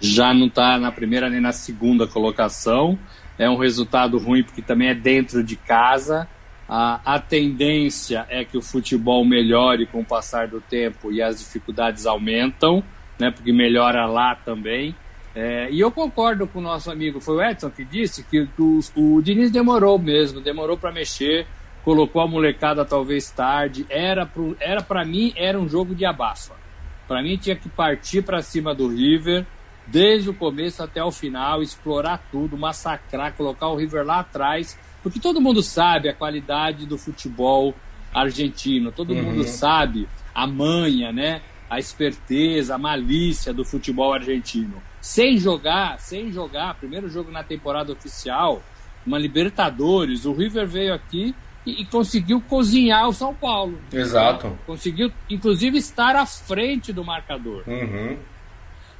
Já 0.00 0.32
não 0.32 0.46
está 0.46 0.78
na 0.78 0.90
primeira 0.90 1.28
nem 1.28 1.40
na 1.40 1.52
segunda 1.52 2.06
colocação. 2.06 2.98
É 3.38 3.48
um 3.48 3.56
resultado 3.56 4.18
ruim 4.18 4.42
porque 4.42 4.62
também 4.62 4.88
é 4.88 4.94
dentro 4.94 5.44
de 5.44 5.54
casa. 5.54 6.26
A, 6.68 7.14
a 7.14 7.18
tendência 7.18 8.26
é 8.28 8.44
que 8.44 8.58
o 8.58 8.62
futebol 8.62 9.24
melhore 9.24 9.86
com 9.86 10.00
o 10.00 10.04
passar 10.04 10.48
do 10.48 10.60
tempo 10.60 11.10
e 11.10 11.22
as 11.22 11.38
dificuldades 11.38 12.04
aumentam, 12.04 12.84
né, 13.18 13.30
porque 13.30 13.52
melhora 13.52 14.04
lá 14.04 14.34
também. 14.34 14.94
É, 15.34 15.68
e 15.70 15.80
eu 15.80 15.90
concordo 15.90 16.46
com 16.46 16.58
o 16.58 16.62
nosso 16.62 16.90
amigo, 16.90 17.20
foi 17.20 17.36
o 17.36 17.42
Edson 17.42 17.70
que 17.70 17.84
disse 17.84 18.22
que 18.24 18.48
o, 18.58 18.80
o 18.96 19.22
Diniz 19.22 19.50
demorou 19.50 19.98
mesmo, 19.98 20.40
demorou 20.40 20.76
para 20.76 20.92
mexer, 20.92 21.46
colocou 21.84 22.20
a 22.20 22.26
molecada 22.26 22.84
talvez 22.84 23.30
tarde. 23.30 23.86
Era 23.88 24.26
para 24.26 25.00
era 25.00 25.04
mim 25.04 25.32
era 25.36 25.58
um 25.58 25.68
jogo 25.68 25.94
de 25.94 26.04
abafa. 26.04 26.54
Para 27.06 27.22
mim 27.22 27.36
tinha 27.38 27.56
que 27.56 27.68
partir 27.68 28.22
para 28.22 28.42
cima 28.42 28.74
do 28.74 28.88
River 28.88 29.46
desde 29.86 30.28
o 30.28 30.34
começo 30.34 30.82
até 30.82 31.02
o 31.02 31.10
final, 31.10 31.62
explorar 31.62 32.22
tudo, 32.30 32.58
massacrar, 32.58 33.32
colocar 33.32 33.68
o 33.68 33.76
River 33.76 34.04
lá 34.04 34.20
atrás 34.20 34.78
porque 35.08 35.20
todo 35.20 35.40
mundo 35.40 35.62
sabe 35.62 36.08
a 36.08 36.14
qualidade 36.14 36.86
do 36.86 36.98
futebol 36.98 37.74
argentino, 38.12 38.92
todo 38.92 39.12
uhum. 39.12 39.22
mundo 39.22 39.44
sabe 39.44 40.08
a 40.34 40.46
manha, 40.46 41.12
né? 41.12 41.42
A 41.68 41.78
esperteza, 41.78 42.74
a 42.74 42.78
malícia 42.78 43.52
do 43.52 43.64
futebol 43.64 44.12
argentino. 44.12 44.82
Sem 45.00 45.36
jogar, 45.36 45.98
sem 45.98 46.32
jogar, 46.32 46.74
primeiro 46.74 47.08
jogo 47.08 47.30
na 47.30 47.42
temporada 47.42 47.92
oficial, 47.92 48.62
uma 49.06 49.18
Libertadores, 49.18 50.24
o 50.24 50.32
River 50.32 50.66
veio 50.66 50.94
aqui 50.94 51.34
e, 51.66 51.82
e 51.82 51.84
conseguiu 51.84 52.40
cozinhar 52.40 53.08
o 53.08 53.12
São 53.12 53.34
Paulo. 53.34 53.78
Exato. 53.92 54.48
Né? 54.48 54.58
Conseguiu, 54.66 55.12
inclusive, 55.28 55.78
estar 55.78 56.16
à 56.16 56.24
frente 56.24 56.92
do 56.92 57.04
marcador. 57.04 57.62
Uhum. 57.66 58.16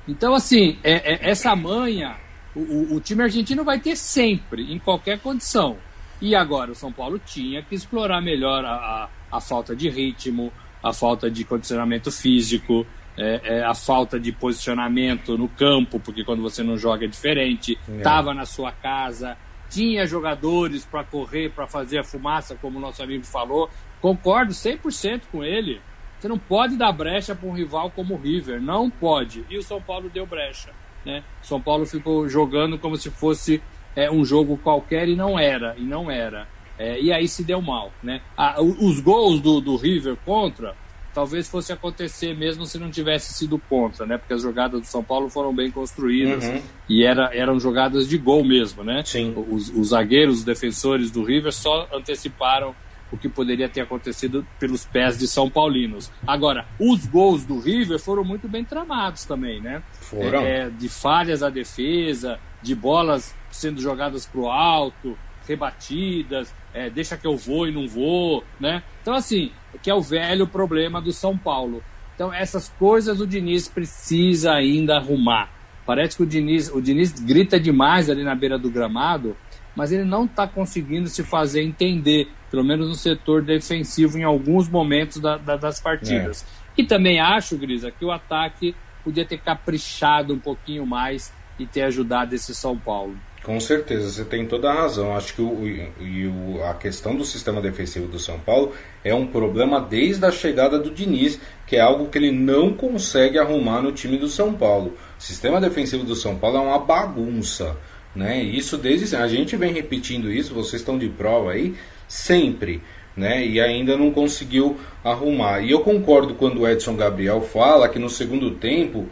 Então, 0.07 0.35
assim, 0.35 0.79
é, 0.83 1.15
é, 1.15 1.31
essa 1.31 1.55
manha, 1.55 2.17
o, 2.55 2.61
o, 2.61 2.95
o 2.97 3.01
time 3.01 3.23
argentino 3.23 3.65
vai 3.65 3.79
ter 3.79 3.97
sempre, 3.97 4.73
em 4.73 4.79
qualquer 4.79 5.19
condição. 5.21 5.77
E 6.21 6.35
agora 6.35 6.73
o 6.73 6.75
São 6.75 6.93
Paulo 6.93 7.19
tinha 7.19 7.63
que 7.63 7.75
explorar 7.75 8.21
melhor 8.21 8.65
a, 8.65 8.73
a, 8.73 9.09
a 9.37 9.41
falta 9.41 9.75
de 9.75 9.89
ritmo, 9.89 10.53
a 10.83 10.93
falta 10.93 11.31
de 11.31 11.45
condicionamento 11.45 12.11
físico, 12.11 12.87
é, 13.17 13.41
é, 13.45 13.65
a 13.65 13.75
falta 13.75 14.19
de 14.19 14.33
posicionamento 14.33 15.37
no 15.37 15.49
campo, 15.49 15.99
porque 15.99 16.25
quando 16.25 16.43
você 16.43 16.63
não 16.63 16.77
joga 16.77 17.05
é 17.05 17.09
diferente. 17.09 17.79
Estava 17.89 18.31
é. 18.31 18.35
na 18.35 18.47
sua 18.47 18.73
casa, 18.73 19.37
tinha 19.69 20.07
jogadores 20.07 20.85
para 20.85 21.05
correr, 21.05 21.51
para 21.51 21.67
fazer 21.67 21.99
a 21.99 22.05
fumaça, 22.05 22.57
como 22.57 22.79
o 22.79 22.81
nosso 22.81 23.03
amigo 23.03 23.25
falou. 23.25 23.69
Concordo 24.01 24.53
100% 24.53 25.23
com 25.31 25.45
ele. 25.45 25.81
Você 26.19 26.29
não 26.29 26.39
pode 26.39 26.77
dar 26.77 26.91
brecha 26.93 27.35
para 27.35 27.49
um 27.49 27.53
rival 27.53 27.91
como 27.91 28.15
o 28.15 28.19
River, 28.19 28.61
não 28.61 28.91
pode. 28.91 29.45
E 29.49 29.57
o 29.57 29.63
São 29.63 29.81
Paulo 29.81 30.11
deu 30.13 30.27
brecha. 30.27 30.71
Né? 31.05 31.23
São 31.43 31.61
Paulo 31.61 31.87
ficou 31.87 32.29
jogando 32.29 32.77
como 32.79 32.97
se 32.97 33.09
fosse 33.11 33.63
é, 33.99 34.09
um 34.09 34.25
jogo 34.25 34.57
qualquer 34.57 35.09
e 35.09 35.17
não 35.17 35.37
era, 35.37 35.75
e 35.77 35.83
não 35.83 36.09
era. 36.09 36.47
É, 36.79 37.01
e 37.01 37.13
aí 37.13 37.27
se 37.27 37.43
deu 37.43 37.61
mal, 37.61 37.93
né? 38.01 38.21
Ah, 38.37 38.63
os 38.63 39.01
gols 39.01 39.41
do, 39.41 39.61
do 39.61 39.75
River 39.75 40.17
contra 40.25 40.77
talvez 41.13 41.49
fosse 41.49 41.73
acontecer 41.73 42.33
mesmo 42.37 42.65
se 42.65 42.79
não 42.79 42.93
tivesse 42.93 43.35
sido 43.35 43.61
contra, 43.69 44.07
né? 44.07 44.17
Porque 44.17 44.33
as 44.33 44.43
jogadas 44.43 44.81
do 44.81 44.87
São 44.87 45.03
Paulo 45.03 45.29
foram 45.29 45.53
bem 45.53 45.69
construídas 45.69 46.45
uhum. 46.45 46.63
e 46.89 47.03
era, 47.05 47.35
eram 47.35 47.59
jogadas 47.59 48.09
de 48.09 48.17
gol 48.17 48.45
mesmo, 48.45 48.85
né? 48.85 49.03
Sim. 49.05 49.35
Os, 49.51 49.69
os 49.71 49.89
zagueiros, 49.89 50.39
os 50.39 50.45
defensores 50.45 51.11
do 51.11 51.25
River 51.25 51.53
só 51.53 51.89
anteciparam 51.93 52.77
o 53.11 53.17
que 53.17 53.29
poderia 53.29 53.69
ter 53.69 53.81
acontecido 53.81 54.47
pelos 54.61 54.85
pés 54.85 55.19
de 55.19 55.27
São 55.27 55.51
Paulinos. 55.51 56.09
Agora, 56.25 56.67
os 56.79 57.05
gols 57.07 57.45
do 57.45 57.59
River 57.59 57.99
foram 57.99 58.23
muito 58.23 58.47
bem 58.47 58.65
tramados 58.65 59.25
também, 59.25 59.61
né? 59.61 59.83
Foram. 59.93 60.43
É, 60.43 60.71
de 60.71 60.89
falhas 60.89 61.43
à 61.43 61.51
defesa, 61.51 62.39
de 62.63 62.75
bolas 62.75 63.35
sendo 63.51 63.81
jogadas 63.81 64.27
para 64.27 64.41
o 64.41 64.51
alto, 64.51 65.17
rebatidas, 65.47 66.55
é, 66.75 66.91
deixa 66.91 67.17
que 67.17 67.27
eu 67.27 67.37
vou 67.37 67.67
e 67.67 67.73
não 67.73 67.89
vou, 67.89 68.45
né? 68.61 68.83
Então, 69.01 69.15
assim, 69.15 69.51
que 69.83 69.91
é 69.91 69.95
o 69.95 70.03
velho 70.03 70.47
problema 70.47 71.01
do 71.01 71.13
São 71.13 71.37
Paulo. 71.37 71.83
Então, 72.15 72.33
essas 72.33 72.69
coisas 72.79 73.21
o 73.21 73.27
Diniz 73.27 73.69
precisa 73.69 74.53
ainda 74.53 74.97
arrumar. 74.97 75.51
Parece 75.87 76.17
que 76.17 76.23
o 76.23 76.27
Diniz, 76.27 76.71
o 76.71 76.83
Diniz 76.83 77.13
grita 77.13 77.59
demais 77.59 78.11
ali 78.11 78.23
na 78.23 78.35
beira 78.35 78.59
do 78.59 78.71
gramado, 78.71 79.37
mas 79.75 79.93
ele 79.93 80.05
não 80.05 80.25
está 80.25 80.47
conseguindo 80.47 81.09
se 81.09 81.23
fazer 81.23 81.63
entender, 81.63 82.29
pelo 82.51 82.65
menos 82.65 82.89
no 82.89 82.95
setor 82.95 83.43
defensivo, 83.43 84.19
em 84.19 84.25
alguns 84.25 84.69
momentos 84.69 85.19
da, 85.19 85.39
da, 85.39 85.57
das 85.57 85.81
partidas. 85.81 86.45
É. 86.77 86.83
E 86.83 86.85
também 86.85 87.21
acho, 87.21 87.57
Grisa, 87.57 87.91
que 87.91 88.05
o 88.05 88.11
ataque 88.11 88.75
podia 89.03 89.25
ter 89.25 89.39
caprichado 89.39 90.35
um 90.35 90.39
pouquinho 90.39 90.85
mais 90.85 91.33
e 91.59 91.67
ter 91.67 91.83
ajudado 91.83 92.35
esse 92.35 92.55
São 92.55 92.77
Paulo. 92.77 93.17
Com 93.43 93.59
certeza, 93.61 94.11
você 94.11 94.25
tem 94.25 94.47
toda 94.47 94.69
a 94.69 94.75
razão. 94.75 95.17
Acho 95.17 95.35
que 95.35 95.41
o, 95.41 95.49
o, 95.49 96.63
a 96.65 96.75
questão 96.75 97.17
do 97.17 97.25
sistema 97.25 97.61
defensivo 97.61 98.07
do 98.07 98.19
São 98.19 98.39
Paulo 98.39 98.73
é 99.05 99.15
um 99.15 99.27
problema 99.27 99.81
desde 99.81 100.25
a 100.27 100.31
chegada 100.31 100.79
do 100.79 100.91
Diniz, 100.91 101.41
que 101.67 101.77
é 101.77 101.81
algo 101.81 102.09
que 102.09 102.19
ele 102.19 102.33
não 102.33 102.75
consegue 102.75 103.39
arrumar 103.39 103.81
no 103.81 103.93
time 103.93 104.19
do 104.19 104.29
São 104.29 104.53
Paulo. 104.53 104.99
O 105.19 105.23
sistema 105.23 105.61
defensivo 105.61 106.05
do 106.05 106.15
São 106.15 106.37
Paulo 106.37 106.59
é 106.59 106.61
uma 106.61 106.79
bagunça. 106.79 107.77
Né? 108.15 108.43
Isso 108.43 108.77
desde 108.77 109.15
a 109.15 109.27
gente 109.29 109.57
vem 109.57 109.73
repetindo 109.73 110.31
isso, 110.31 110.53
vocês 110.53 110.83
estão 110.83 110.99
de 110.99 111.09
prova 111.09 111.53
aí, 111.53 111.75
sempre. 112.09 112.83
Né? 113.17 113.47
E 113.47 113.61
ainda 113.61 113.97
não 113.97 114.11
conseguiu 114.11 114.77
arrumar. 115.03 115.61
E 115.61 115.71
eu 115.71 115.81
concordo 115.81 116.35
quando 116.35 116.61
o 116.61 116.69
Edson 116.69 116.97
Gabriel 116.97 117.41
fala 117.41 117.89
que 117.89 117.99
no 117.99 118.11
segundo 118.11 118.51
tempo 118.53 119.07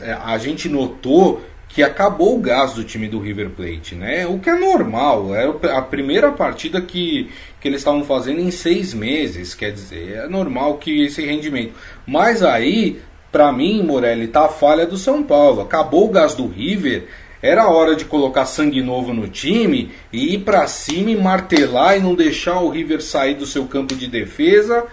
é, 0.00 0.12
a 0.12 0.36
gente 0.38 0.68
notou 0.68 1.42
que 1.68 1.82
acabou 1.82 2.36
o 2.36 2.40
gás 2.40 2.72
do 2.72 2.84
time 2.84 3.08
do 3.08 3.18
River 3.18 3.50
Plate, 3.50 3.94
né? 3.94 4.26
O 4.26 4.38
que 4.38 4.48
é 4.48 4.58
normal, 4.58 5.34
era 5.34 5.50
a 5.76 5.82
primeira 5.82 6.32
partida 6.32 6.80
que, 6.80 7.30
que 7.60 7.68
eles 7.68 7.80
estavam 7.80 8.04
fazendo 8.04 8.40
em 8.40 8.50
seis 8.50 8.94
meses, 8.94 9.54
quer 9.54 9.72
dizer, 9.72 10.24
é 10.24 10.28
normal 10.28 10.78
que 10.78 11.04
esse 11.04 11.24
rendimento. 11.24 11.74
Mas 12.06 12.42
aí, 12.42 13.00
para 13.30 13.52
mim, 13.52 13.82
Morelli, 13.82 14.28
tá 14.28 14.46
a 14.46 14.48
falha 14.48 14.86
do 14.86 14.96
São 14.96 15.22
Paulo. 15.22 15.60
Acabou 15.60 16.06
o 16.06 16.10
gás 16.10 16.34
do 16.34 16.46
River, 16.46 17.08
era 17.42 17.68
hora 17.68 17.94
de 17.94 18.04
colocar 18.04 18.46
sangue 18.46 18.82
novo 18.82 19.12
no 19.12 19.28
time 19.28 19.92
e 20.12 20.34
ir 20.34 20.38
para 20.38 20.66
cima 20.66 21.10
e 21.10 21.16
martelar 21.16 21.96
e 21.96 22.00
não 22.00 22.14
deixar 22.14 22.60
o 22.60 22.70
River 22.70 23.02
sair 23.02 23.34
do 23.34 23.44
seu 23.44 23.66
campo 23.66 23.94
de 23.94 24.06
defesa 24.06 24.86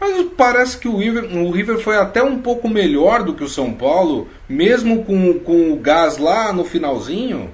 mas 0.00 0.26
parece 0.36 0.78
que 0.78 0.88
o 0.88 0.96
River, 0.96 1.24
o 1.36 1.50
River 1.50 1.78
foi 1.78 1.96
até 1.96 2.22
um 2.22 2.38
pouco 2.40 2.68
melhor 2.68 3.24
do 3.24 3.34
que 3.34 3.42
o 3.42 3.48
São 3.48 3.72
Paulo, 3.72 4.28
mesmo 4.48 5.04
com, 5.04 5.38
com 5.40 5.72
o 5.72 5.76
gás 5.76 6.18
lá 6.18 6.52
no 6.52 6.64
finalzinho. 6.64 7.52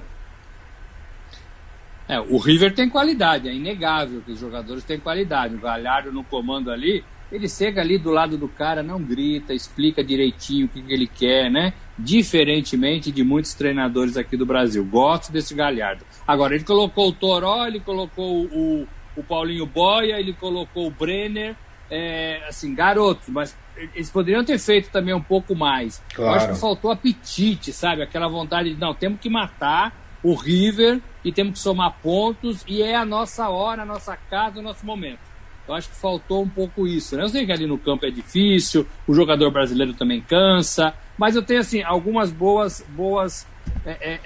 É, 2.07 2.19
o 2.19 2.37
River 2.37 2.73
tem 2.75 2.87
qualidade, 2.87 3.49
é 3.49 3.53
inegável 3.53 4.21
que 4.23 4.31
os 4.31 4.39
jogadores 4.39 4.83
têm 4.83 4.99
qualidade. 4.99 5.55
O 5.55 5.59
Galhardo 5.59 6.11
no 6.11 6.23
comando 6.23 6.69
ali, 6.69 7.03
ele 7.31 7.49
chega 7.49 7.81
ali 7.81 7.97
do 7.97 8.11
lado 8.11 8.37
do 8.37 8.47
cara, 8.47 8.83
não 8.83 9.01
grita, 9.01 9.53
explica 9.53 10.03
direitinho 10.03 10.67
o 10.67 10.69
que, 10.69 10.83
que 10.83 10.93
ele 10.93 11.07
quer, 11.07 11.49
né? 11.49 11.73
Diferentemente 11.97 13.11
de 13.11 13.23
muitos 13.23 13.55
treinadores 13.55 14.17
aqui 14.17 14.37
do 14.37 14.45
Brasil. 14.45 14.85
Gosto 14.85 15.31
desse 15.31 15.55
Galhardo. 15.55 16.05
Agora, 16.27 16.53
ele 16.53 16.63
colocou 16.63 17.09
o 17.09 17.13
Toró, 17.13 17.65
ele 17.65 17.79
colocou 17.79 18.43
o, 18.45 18.87
o 19.17 19.23
Paulinho 19.23 19.65
Boia, 19.65 20.19
ele 20.19 20.33
colocou 20.33 20.85
o 20.85 20.91
Brenner 20.91 21.55
é, 21.89 22.43
assim, 22.47 22.73
garotos, 22.73 23.29
mas 23.29 23.55
eles 23.75 24.09
poderiam 24.09 24.43
ter 24.43 24.57
feito 24.57 24.89
também 24.89 25.13
um 25.13 25.21
pouco 25.21 25.55
mais. 25.55 26.01
Claro. 26.13 26.31
Eu 26.31 26.35
acho 26.35 26.47
que 26.53 26.59
faltou 26.59 26.91
apetite, 26.91 27.73
sabe? 27.73 28.01
Aquela 28.01 28.27
vontade 28.27 28.73
de, 28.73 28.79
não, 28.79 28.93
temos 28.93 29.19
que 29.19 29.29
matar 29.29 29.93
o 30.23 30.33
River 30.33 31.01
e 31.23 31.31
temos 31.31 31.53
que 31.53 31.59
somar 31.59 31.95
pontos 32.01 32.63
e 32.67 32.81
é 32.81 32.95
a 32.95 33.05
nossa 33.05 33.49
hora, 33.49 33.83
a 33.83 33.85
nossa 33.85 34.15
casa, 34.15 34.59
o 34.59 34.63
nosso 34.63 34.85
momento. 34.85 35.19
Eu 35.67 35.73
acho 35.73 35.89
que 35.89 35.95
faltou 35.95 36.43
um 36.43 36.49
pouco 36.49 36.87
isso. 36.87 37.15
Né? 37.15 37.23
Eu 37.23 37.29
sei 37.29 37.45
que 37.45 37.51
ali 37.51 37.65
no 37.65 37.77
campo 37.77 38.05
é 38.05 38.11
difícil, 38.11 38.87
o 39.07 39.13
jogador 39.13 39.51
brasileiro 39.51 39.93
também 39.93 40.21
cansa, 40.21 40.93
mas 41.17 41.35
eu 41.35 41.41
tenho 41.41 41.59
assim 41.59 41.81
algumas 41.81 42.31
boas, 42.31 42.85
boas 42.89 43.47
é, 43.85 43.91
é, 43.99 44.19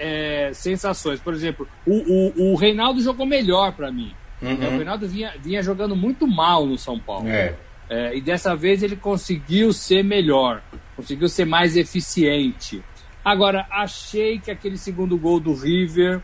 é 0.50 0.54
sensações. 0.54 1.20
Por 1.20 1.34
exemplo, 1.34 1.68
o, 1.86 1.94
o, 1.94 2.52
o 2.52 2.56
Reinaldo 2.56 3.02
jogou 3.02 3.26
melhor 3.26 3.72
para 3.74 3.92
mim. 3.92 4.14
Uhum. 4.42 4.64
É, 4.64 4.68
o 4.68 4.72
Reinaldo 4.72 5.08
vinha, 5.08 5.34
vinha 5.42 5.62
jogando 5.62 5.96
muito 5.96 6.28
mal 6.28 6.66
no 6.66 6.78
São 6.78 6.98
Paulo. 7.00 7.28
É. 7.28 7.56
É, 7.90 8.16
e 8.16 8.22
dessa 8.22 8.56
vez 8.56 8.84
ele 8.84 8.96
conseguiu 8.96 9.74
ser 9.74 10.04
melhor, 10.04 10.62
conseguiu 10.96 11.28
ser 11.28 11.46
mais 11.46 11.76
eficiente. 11.76 12.84
Agora, 13.26 13.66
achei 13.72 14.40
que 14.40 14.52
aquele 14.52 14.78
segundo 14.78 15.18
gol 15.18 15.40
do 15.40 15.54
River. 15.54 16.22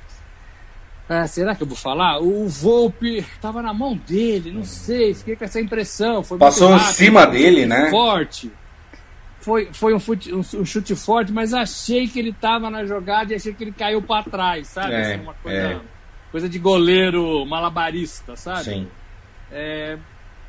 É, 1.10 1.26
será 1.28 1.56
que 1.56 1.64
eu 1.64 1.68
vou 1.68 1.76
falar? 1.76 2.20
O 2.20 2.48
Volpe 2.48 3.18
estava 3.18 3.62
na 3.62 3.74
mão 3.74 3.98
dele, 3.98 4.52
não 4.52 4.64
sei, 4.64 5.14
fiquei 5.14 5.36
com 5.36 5.44
essa 5.44 5.60
impressão. 5.60 6.24
Passou 6.38 6.70
rápido, 6.70 6.90
em 6.90 6.94
cima 6.94 7.26
dele, 7.26 7.66
né? 7.66 7.90
Forte. 7.90 8.52
Foi, 9.40 9.70
foi 9.72 9.94
um, 9.94 10.00
fute, 10.00 10.34
um, 10.34 10.40
um, 10.40 10.66
chute 10.66 10.96
forte, 10.96 11.32
mas 11.32 11.54
achei 11.54 12.08
que 12.08 12.18
ele 12.18 12.32
estava 12.32 12.70
na 12.70 12.86
jogada 12.86 13.34
e 13.34 13.36
achei 13.36 13.54
que 13.54 13.64
ele 13.64 13.72
caiu 13.72 14.02
para 14.02 14.24
trás, 14.24 14.68
sabe? 14.68 14.94
É, 14.94 15.14
assim, 15.14 15.22
uma 15.22 15.34
coisa. 15.36 15.58
É 15.58 15.95
coisa 16.36 16.50
de 16.50 16.60
goleiro 16.60 17.46
malabarista, 17.46 18.36
sabe? 18.36 18.66
Sim. 18.66 18.88
É, 19.50 19.98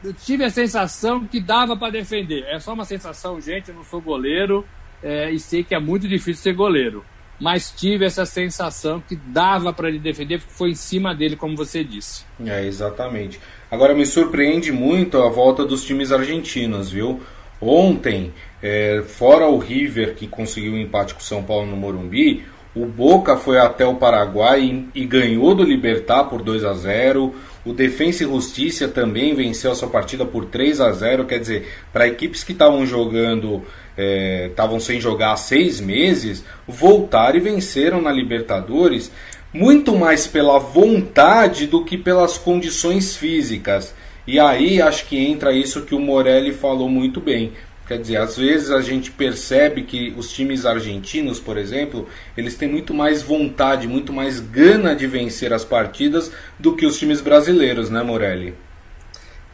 eu 0.03 0.13
tive 0.13 0.43
a 0.43 0.51
sensação 0.51 1.25
que 1.25 1.39
dava 1.39 1.77
para 1.77 1.93
defender. 1.93 2.45
É 2.49 2.59
só 2.59 2.73
uma 2.73 2.85
sensação, 2.85 3.41
gente. 3.41 3.69
Eu 3.69 3.77
não 3.77 3.85
sou 3.85 4.01
goleiro 4.01 4.67
é, 5.01 5.31
e 5.31 5.39
sei 5.39 5.63
que 5.63 5.77
é 5.77 5.79
muito 5.79 6.09
difícil 6.09 6.43
ser 6.43 6.55
goleiro. 6.55 7.05
Mas 7.39 7.71
tive 7.71 8.05
essa 8.05 8.27
sensação 8.27 9.01
que 9.01 9.15
dava 9.15 9.73
para 9.73 9.89
ele 9.89 10.01
defender, 10.01 10.41
porque 10.41 10.55
foi 10.55 10.71
em 10.71 10.75
cima 10.75 11.15
dele, 11.15 11.37
como 11.37 11.57
você 11.57 11.85
disse. 11.85 12.25
É, 12.45 12.65
exatamente. 12.65 13.39
Agora 13.71 13.95
me 13.95 14.05
surpreende 14.05 14.73
muito 14.73 15.23
a 15.23 15.29
volta 15.29 15.65
dos 15.65 15.85
times 15.85 16.11
argentinos, 16.11 16.91
viu? 16.91 17.23
Ontem, 17.61 18.35
é, 18.61 19.05
fora 19.07 19.47
o 19.47 19.57
River 19.57 20.17
que 20.17 20.27
conseguiu 20.27 20.73
um 20.73 20.79
empate 20.79 21.15
com 21.15 21.21
o 21.21 21.23
São 21.23 21.45
Paulo 21.45 21.65
no 21.65 21.77
Morumbi, 21.77 22.45
o 22.77 22.85
Boca 22.85 23.39
foi 23.39 23.59
até 23.59 23.87
o 23.87 23.95
Paraguai 23.95 24.61
e, 24.95 25.01
e 25.03 25.07
ganhou 25.07 25.55
do 25.55 25.65
Libertar 25.65 26.25
por 26.25 26.43
2 26.43 26.63
a 26.63 26.75
0. 26.75 27.35
O 27.65 27.73
Defensa 27.73 28.23
e 28.23 28.27
Justiça 28.27 28.87
também 28.87 29.35
venceu 29.35 29.73
a 29.73 29.75
sua 29.75 29.89
partida 29.89 30.27
por 30.27 30.45
3 30.45 30.83
a 30.83 30.93
0. 30.93 31.25
Quer 31.25 31.41
dizer, 31.41 31.69
para 31.91 32.07
equipes 32.07 32.45
que 32.45 32.53
estavam 32.53 32.85
jogando, 32.85 33.63
estavam 33.97 34.77
é, 34.77 34.81
sem 34.81 35.01
jogar 35.01 35.33
há 35.33 35.37
seis 35.39 35.81
meses, 35.81 36.45
voltaram 36.69 37.39
e 37.39 37.41
venceram 37.41 38.03
na 38.03 38.13
Libertadores, 38.13 39.11
muito 39.55 39.97
mais 39.97 40.27
pela 40.27 40.59
vontade 40.59 41.67
do 41.67 41.83
que 41.83 41.97
pelas 41.97 42.37
condições 42.37 43.17
físicas. 43.17 43.95
E 44.27 44.39
aí 44.39 44.83
acho 44.83 45.07
que 45.07 45.17
entra 45.17 45.51
isso 45.51 45.87
que 45.87 45.95
o 45.95 46.01
Morelli 46.01 46.53
falou 46.53 46.91
muito 46.91 47.23
bem. 47.23 47.53
Quer 47.87 47.99
dizer, 47.99 48.17
às 48.17 48.37
vezes 48.37 48.71
a 48.71 48.81
gente 48.81 49.13
percebe 49.13 49.83
que 49.83 50.13
os 50.17 50.33
times 50.33 50.67
argentinos, 50.67 51.39
por 51.39 51.57
exemplo, 51.57 52.09
eles 52.37 52.57
têm 52.57 52.69
muito 52.69 52.93
mais 52.93 53.23
vontade, 53.23 53.87
muito 53.87 54.13
mais 54.13 54.41
gana 54.41 54.95
de 54.95 55.07
vencer 55.07 55.53
as 55.53 55.65
partidas 55.65 56.33
do 56.59 56.75
que 56.75 56.85
os 56.85 56.99
times 56.99 57.21
brasileiros, 57.21 57.89
né, 57.89 58.03
Morelli? 58.03 58.55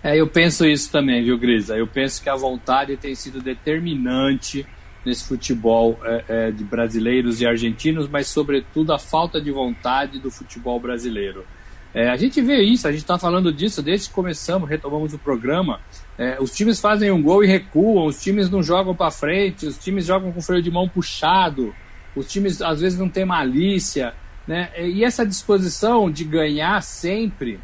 É, 0.03 0.19
eu 0.19 0.27
penso 0.27 0.67
isso 0.67 0.91
também, 0.91 1.23
viu, 1.23 1.39
Grisa? 1.39 1.77
Eu 1.77 1.87
penso 1.87 2.23
que 2.23 2.31
a 2.31 2.35
vontade 2.35 2.97
tem 2.97 3.15
sido 3.15 3.41
determinante 3.41 4.67
nesse 5.05 5.25
futebol 5.25 6.01
é, 6.03 6.25
é, 6.29 6.51
de 6.51 6.65
brasileiros 6.65 7.41
e 7.41 7.47
argentinos, 7.47 8.09
mas 8.09 8.29
sobretudo 8.29 8.93
a 8.93 8.99
falta 8.99 9.41
de 9.41 9.51
vontade 9.51 10.19
do 10.19 10.31
futebol 10.31 10.81
brasileiro. 10.81 11.45
É, 11.95 12.09
a 12.09 12.17
gente 12.17 12.41
vê 12.41 12.63
isso, 12.63 12.89
a 12.89 12.91
gente 12.91 13.03
está 13.03 13.19
falando 13.19 13.53
disso 13.53 13.83
desde 13.83 14.09
que 14.09 14.15
começamos, 14.15 14.69
retomamos 14.69 15.13
o 15.13 15.19
programa. 15.19 15.81
É, 16.19 16.37
os 16.41 16.53
times 16.53 16.81
fazem 16.81 17.11
um 17.11 17.23
gol 17.23 17.43
e 17.43 17.47
recuam, 17.47 18.07
os 18.07 18.23
times 18.23 18.51
não 18.51 18.63
jogam 18.63 18.95
para 18.95 19.11
frente, 19.11 19.67
os 19.67 19.79
times 19.79 20.07
jogam 20.07 20.31
com 20.33 20.39
o 20.39 20.43
freio 20.43 20.63
de 20.63 20.71
mão 20.71 20.89
puxado, 20.89 21.75
os 22.15 22.31
times 22.31 22.61
às 22.61 22.81
vezes 22.81 22.99
não 22.99 23.09
têm 23.09 23.25
malícia. 23.25 24.15
Né? 24.47 24.71
E 24.79 25.05
essa 25.05 25.25
disposição 25.25 26.11
de 26.11 26.25
ganhar 26.25 26.83
sempre, 26.83 27.59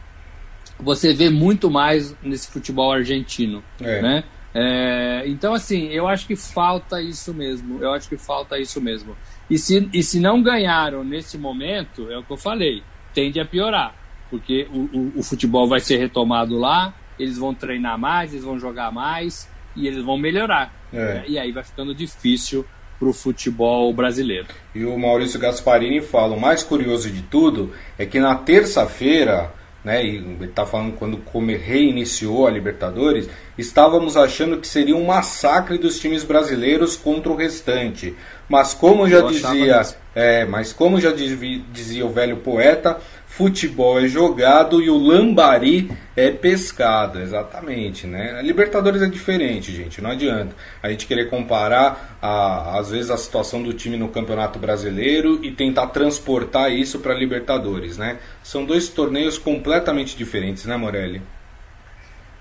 você 0.78 1.12
vê 1.12 1.28
muito 1.28 1.70
mais 1.70 2.14
nesse 2.22 2.50
futebol 2.50 2.92
argentino. 2.92 3.62
É. 3.80 4.02
Né? 4.02 4.24
É, 4.54 5.22
então, 5.26 5.52
assim, 5.52 5.88
eu 5.88 6.08
acho 6.08 6.26
que 6.26 6.34
falta 6.34 7.02
isso 7.02 7.34
mesmo. 7.34 7.82
Eu 7.82 7.92
acho 7.92 8.08
que 8.08 8.16
falta 8.16 8.58
isso 8.58 8.80
mesmo. 8.80 9.16
E 9.50 9.58
se, 9.58 9.88
e 9.92 10.02
se 10.02 10.18
não 10.20 10.42
ganharam 10.42 11.04
nesse 11.04 11.36
momento, 11.36 12.10
é 12.10 12.16
o 12.16 12.22
que 12.22 12.32
eu 12.32 12.36
falei, 12.36 12.82
tende 13.12 13.38
a 13.38 13.44
piorar 13.44 13.94
porque 14.30 14.68
o, 14.72 14.78
o, 14.78 15.12
o, 15.16 15.22
futebol 15.22 15.66
vai 15.68 15.80
ser 15.80 15.96
retomado 15.96 16.56
lá, 16.56 16.94
eles 17.18 17.38
vão 17.38 17.54
treinar 17.54 17.98
mais, 17.98 18.32
eles 18.32 18.44
vão 18.44 18.58
jogar 18.58 18.92
mais 18.92 19.48
e 19.74 19.86
eles 19.86 20.04
vão 20.04 20.18
melhorar. 20.18 20.72
É. 20.92 21.24
E 21.26 21.38
aí 21.38 21.52
vai 21.52 21.64
ficando 21.64 21.94
difícil 21.94 22.64
para 22.98 23.08
o 23.08 23.12
futebol 23.12 23.92
brasileiro. 23.92 24.48
E 24.74 24.84
o 24.84 24.98
Maurício 24.98 25.38
Gasparini 25.38 26.00
fala: 26.00 26.34
o 26.34 26.40
mais 26.40 26.62
curioso 26.62 27.10
de 27.10 27.22
tudo 27.22 27.72
é 27.96 28.04
que 28.04 28.18
na 28.18 28.34
terça-feira, 28.34 29.52
né, 29.84 30.04
ele 30.04 30.44
está 30.44 30.66
falando 30.66 30.96
quando 30.96 31.22
reiniciou 31.56 32.46
a 32.46 32.50
Libertadores, 32.50 33.28
estávamos 33.56 34.16
achando 34.16 34.58
que 34.58 34.66
seria 34.66 34.96
um 34.96 35.06
massacre 35.06 35.78
dos 35.78 35.98
times 36.00 36.24
brasileiros 36.24 36.96
contra 36.96 37.30
o 37.30 37.36
restante. 37.36 38.16
Mas 38.48 38.74
como 38.74 39.08
já 39.08 39.20
dizia, 39.20 39.82
é, 40.14 40.44
mas 40.44 40.72
como 40.72 41.00
já 41.00 41.12
dizia 41.12 42.04
o 42.04 42.10
velho 42.10 42.38
poeta, 42.38 42.98
futebol 43.38 44.00
é 44.00 44.08
jogado 44.08 44.82
e 44.82 44.90
o 44.90 44.98
lambari 44.98 45.88
é 46.16 46.28
pescado, 46.32 47.20
exatamente, 47.20 48.04
né? 48.04 48.36
A 48.36 48.42
Libertadores 48.42 49.00
é 49.00 49.06
diferente, 49.06 49.70
gente, 49.70 50.02
não 50.02 50.10
adianta 50.10 50.56
a 50.82 50.90
gente 50.90 51.06
querer 51.06 51.30
comparar 51.30 52.18
a, 52.20 52.80
às 52.80 52.90
vezes 52.90 53.12
a 53.12 53.16
situação 53.16 53.62
do 53.62 53.72
time 53.72 53.96
no 53.96 54.08
Campeonato 54.08 54.58
Brasileiro 54.58 55.38
e 55.44 55.52
tentar 55.52 55.86
transportar 55.86 56.72
isso 56.72 56.98
para 56.98 57.14
Libertadores, 57.14 57.96
né? 57.96 58.18
São 58.42 58.64
dois 58.64 58.88
torneios 58.88 59.38
completamente 59.38 60.16
diferentes, 60.16 60.64
né, 60.66 60.76
Morelli? 60.76 61.22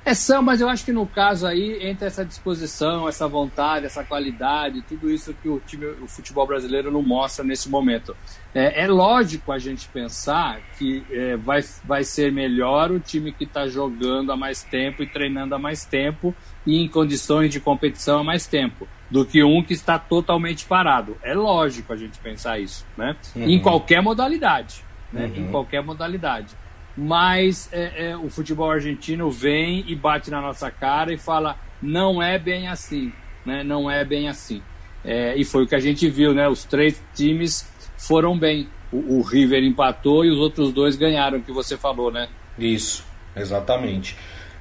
É, 0.07 0.13
são, 0.13 0.41
mas 0.41 0.61
eu 0.61 0.69
acho 0.69 0.85
que 0.85 0.93
no 0.93 1.05
caso 1.05 1.45
aí, 1.45 1.85
entre 1.85 2.07
essa 2.07 2.23
disposição, 2.23 3.09
essa 3.09 3.27
vontade, 3.27 3.85
essa 3.85 4.05
qualidade, 4.05 4.81
tudo 4.83 5.11
isso 5.11 5.33
que 5.33 5.49
o 5.49 5.59
time, 5.59 5.85
o 6.01 6.07
futebol 6.07 6.47
brasileiro 6.47 6.89
não 6.89 7.03
mostra 7.03 7.43
nesse 7.43 7.67
momento. 7.67 8.15
É, 8.55 8.83
é 8.83 8.87
lógico 8.87 9.51
a 9.51 9.59
gente 9.59 9.85
pensar 9.89 10.61
que 10.79 11.03
é, 11.11 11.35
vai, 11.35 11.59
vai 11.83 12.05
ser 12.05 12.31
melhor 12.31 12.89
o 12.89 13.01
time 13.01 13.33
que 13.33 13.43
está 13.43 13.67
jogando 13.67 14.31
há 14.31 14.37
mais 14.37 14.63
tempo 14.63 15.03
e 15.03 15.07
treinando 15.07 15.53
há 15.53 15.59
mais 15.59 15.83
tempo 15.83 16.33
e 16.65 16.81
em 16.81 16.87
condições 16.87 17.51
de 17.51 17.59
competição 17.59 18.19
há 18.19 18.23
mais 18.23 18.47
tempo 18.47 18.87
do 19.11 19.25
que 19.25 19.43
um 19.43 19.61
que 19.61 19.73
está 19.73 19.99
totalmente 19.99 20.65
parado. 20.65 21.17
É 21.21 21.33
lógico 21.33 21.91
a 21.91 21.97
gente 21.97 22.17
pensar 22.19 22.57
isso, 22.61 22.85
né? 22.95 23.13
Uhum. 23.35 23.43
Em 23.43 23.59
qualquer 23.61 24.01
modalidade, 24.01 24.85
né? 25.11 25.25
Uhum. 25.25 25.35
Em 25.35 25.51
qualquer 25.51 25.83
modalidade 25.83 26.55
mas 26.97 27.69
é, 27.71 28.09
é, 28.09 28.17
o 28.17 28.27
futebol 28.27 28.71
argentino 28.71 29.29
vem 29.29 29.85
e 29.87 29.95
bate 29.95 30.31
na 30.31 30.41
nossa 30.41 30.71
cara 30.71 31.13
e 31.13 31.17
fala 31.17 31.55
não 31.81 32.21
é 32.21 32.39
bem 32.39 32.67
assim, 32.67 33.13
né? 33.45 33.63
Não 33.63 33.89
é 33.89 34.03
bem 34.03 34.27
assim. 34.27 34.63
É, 35.05 35.35
e 35.37 35.45
foi 35.45 35.63
o 35.63 35.67
que 35.67 35.75
a 35.75 35.79
gente 35.79 36.09
viu, 36.09 36.33
né? 36.33 36.49
Os 36.49 36.63
três 36.63 37.01
times 37.13 37.71
foram 37.97 38.37
bem. 38.37 38.67
O, 38.91 39.19
o 39.19 39.21
River 39.21 39.63
empatou 39.63 40.25
e 40.25 40.31
os 40.31 40.39
outros 40.39 40.73
dois 40.73 40.95
ganharam, 40.95 41.39
que 41.39 41.51
você 41.51 41.77
falou, 41.77 42.11
né? 42.11 42.27
Isso, 42.57 43.05
exatamente. 43.35 44.17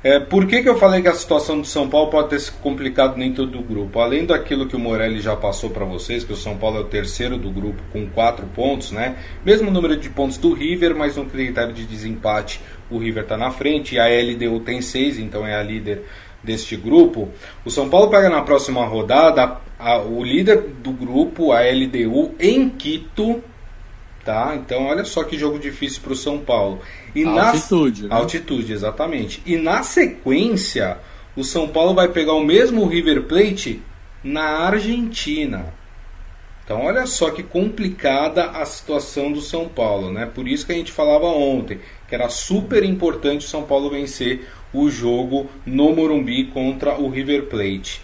É, 0.06 0.20
por 0.20 0.46
que, 0.46 0.62
que 0.62 0.68
eu 0.68 0.78
falei 0.78 1.02
que 1.02 1.08
a 1.08 1.14
situação 1.14 1.60
do 1.60 1.66
São 1.66 1.88
Paulo 1.88 2.08
pode 2.08 2.28
ter 2.28 2.38
se 2.38 2.52
complicado 2.52 3.16
dentro 3.16 3.44
do 3.44 3.60
grupo? 3.60 3.98
Além 3.98 4.24
daquilo 4.24 4.68
que 4.68 4.76
o 4.76 4.78
Morelli 4.78 5.18
já 5.18 5.34
passou 5.34 5.68
para 5.68 5.84
vocês, 5.84 6.22
que 6.22 6.32
o 6.32 6.36
São 6.36 6.56
Paulo 6.56 6.76
é 6.76 6.80
o 6.82 6.84
terceiro 6.84 7.36
do 7.36 7.50
grupo 7.50 7.82
com 7.92 8.06
quatro 8.10 8.46
pontos, 8.46 8.92
né? 8.92 9.16
Mesmo 9.44 9.68
número 9.68 9.96
de 9.96 10.08
pontos 10.08 10.38
do 10.38 10.52
River, 10.52 10.94
mas 10.94 11.16
no 11.16 11.26
critério 11.26 11.74
de 11.74 11.84
desempate 11.84 12.60
o 12.88 12.98
River 12.98 13.24
está 13.24 13.36
na 13.36 13.50
frente 13.50 13.96
e 13.96 13.98
a 13.98 14.04
LDU 14.06 14.60
tem 14.60 14.80
seis, 14.80 15.18
então 15.18 15.44
é 15.44 15.56
a 15.56 15.62
líder 15.64 16.04
deste 16.40 16.76
grupo. 16.76 17.28
O 17.64 17.70
São 17.72 17.88
Paulo 17.88 18.08
pega 18.08 18.30
na 18.30 18.42
próxima 18.42 18.86
rodada 18.86 19.56
a, 19.76 19.98
o 19.98 20.22
líder 20.22 20.68
do 20.84 20.92
grupo, 20.92 21.50
a 21.50 21.62
LDU, 21.62 22.32
em 22.38 22.68
Quito, 22.68 23.42
Tá? 24.26 24.56
Então, 24.56 24.86
olha 24.86 25.04
só 25.04 25.22
que 25.22 25.38
jogo 25.38 25.56
difícil 25.56 26.02
para 26.02 26.12
o 26.12 26.16
São 26.16 26.38
Paulo. 26.40 26.80
E 27.14 27.24
altitude. 27.24 28.02
Na... 28.02 28.08
Né? 28.08 28.14
Altitude, 28.16 28.72
exatamente. 28.72 29.40
E 29.46 29.56
na 29.56 29.84
sequência, 29.84 30.98
o 31.36 31.44
São 31.44 31.68
Paulo 31.68 31.94
vai 31.94 32.08
pegar 32.08 32.32
o 32.32 32.44
mesmo 32.44 32.84
River 32.86 33.22
Plate 33.22 33.80
na 34.24 34.42
Argentina. 34.42 35.66
Então, 36.64 36.84
olha 36.84 37.06
só 37.06 37.30
que 37.30 37.44
complicada 37.44 38.50
a 38.50 38.66
situação 38.66 39.30
do 39.30 39.40
São 39.40 39.68
Paulo, 39.68 40.12
né? 40.12 40.26
Por 40.26 40.48
isso 40.48 40.66
que 40.66 40.72
a 40.72 40.74
gente 40.74 40.90
falava 40.90 41.26
ontem 41.26 41.78
que 42.08 42.14
era 42.14 42.28
super 42.28 42.82
importante 42.82 43.46
o 43.46 43.48
São 43.48 43.62
Paulo 43.62 43.90
vencer 43.90 44.48
o 44.72 44.90
jogo 44.90 45.48
no 45.64 45.94
Morumbi 45.94 46.46
contra 46.46 46.98
o 46.98 47.08
River 47.08 47.44
Plate. 47.44 48.00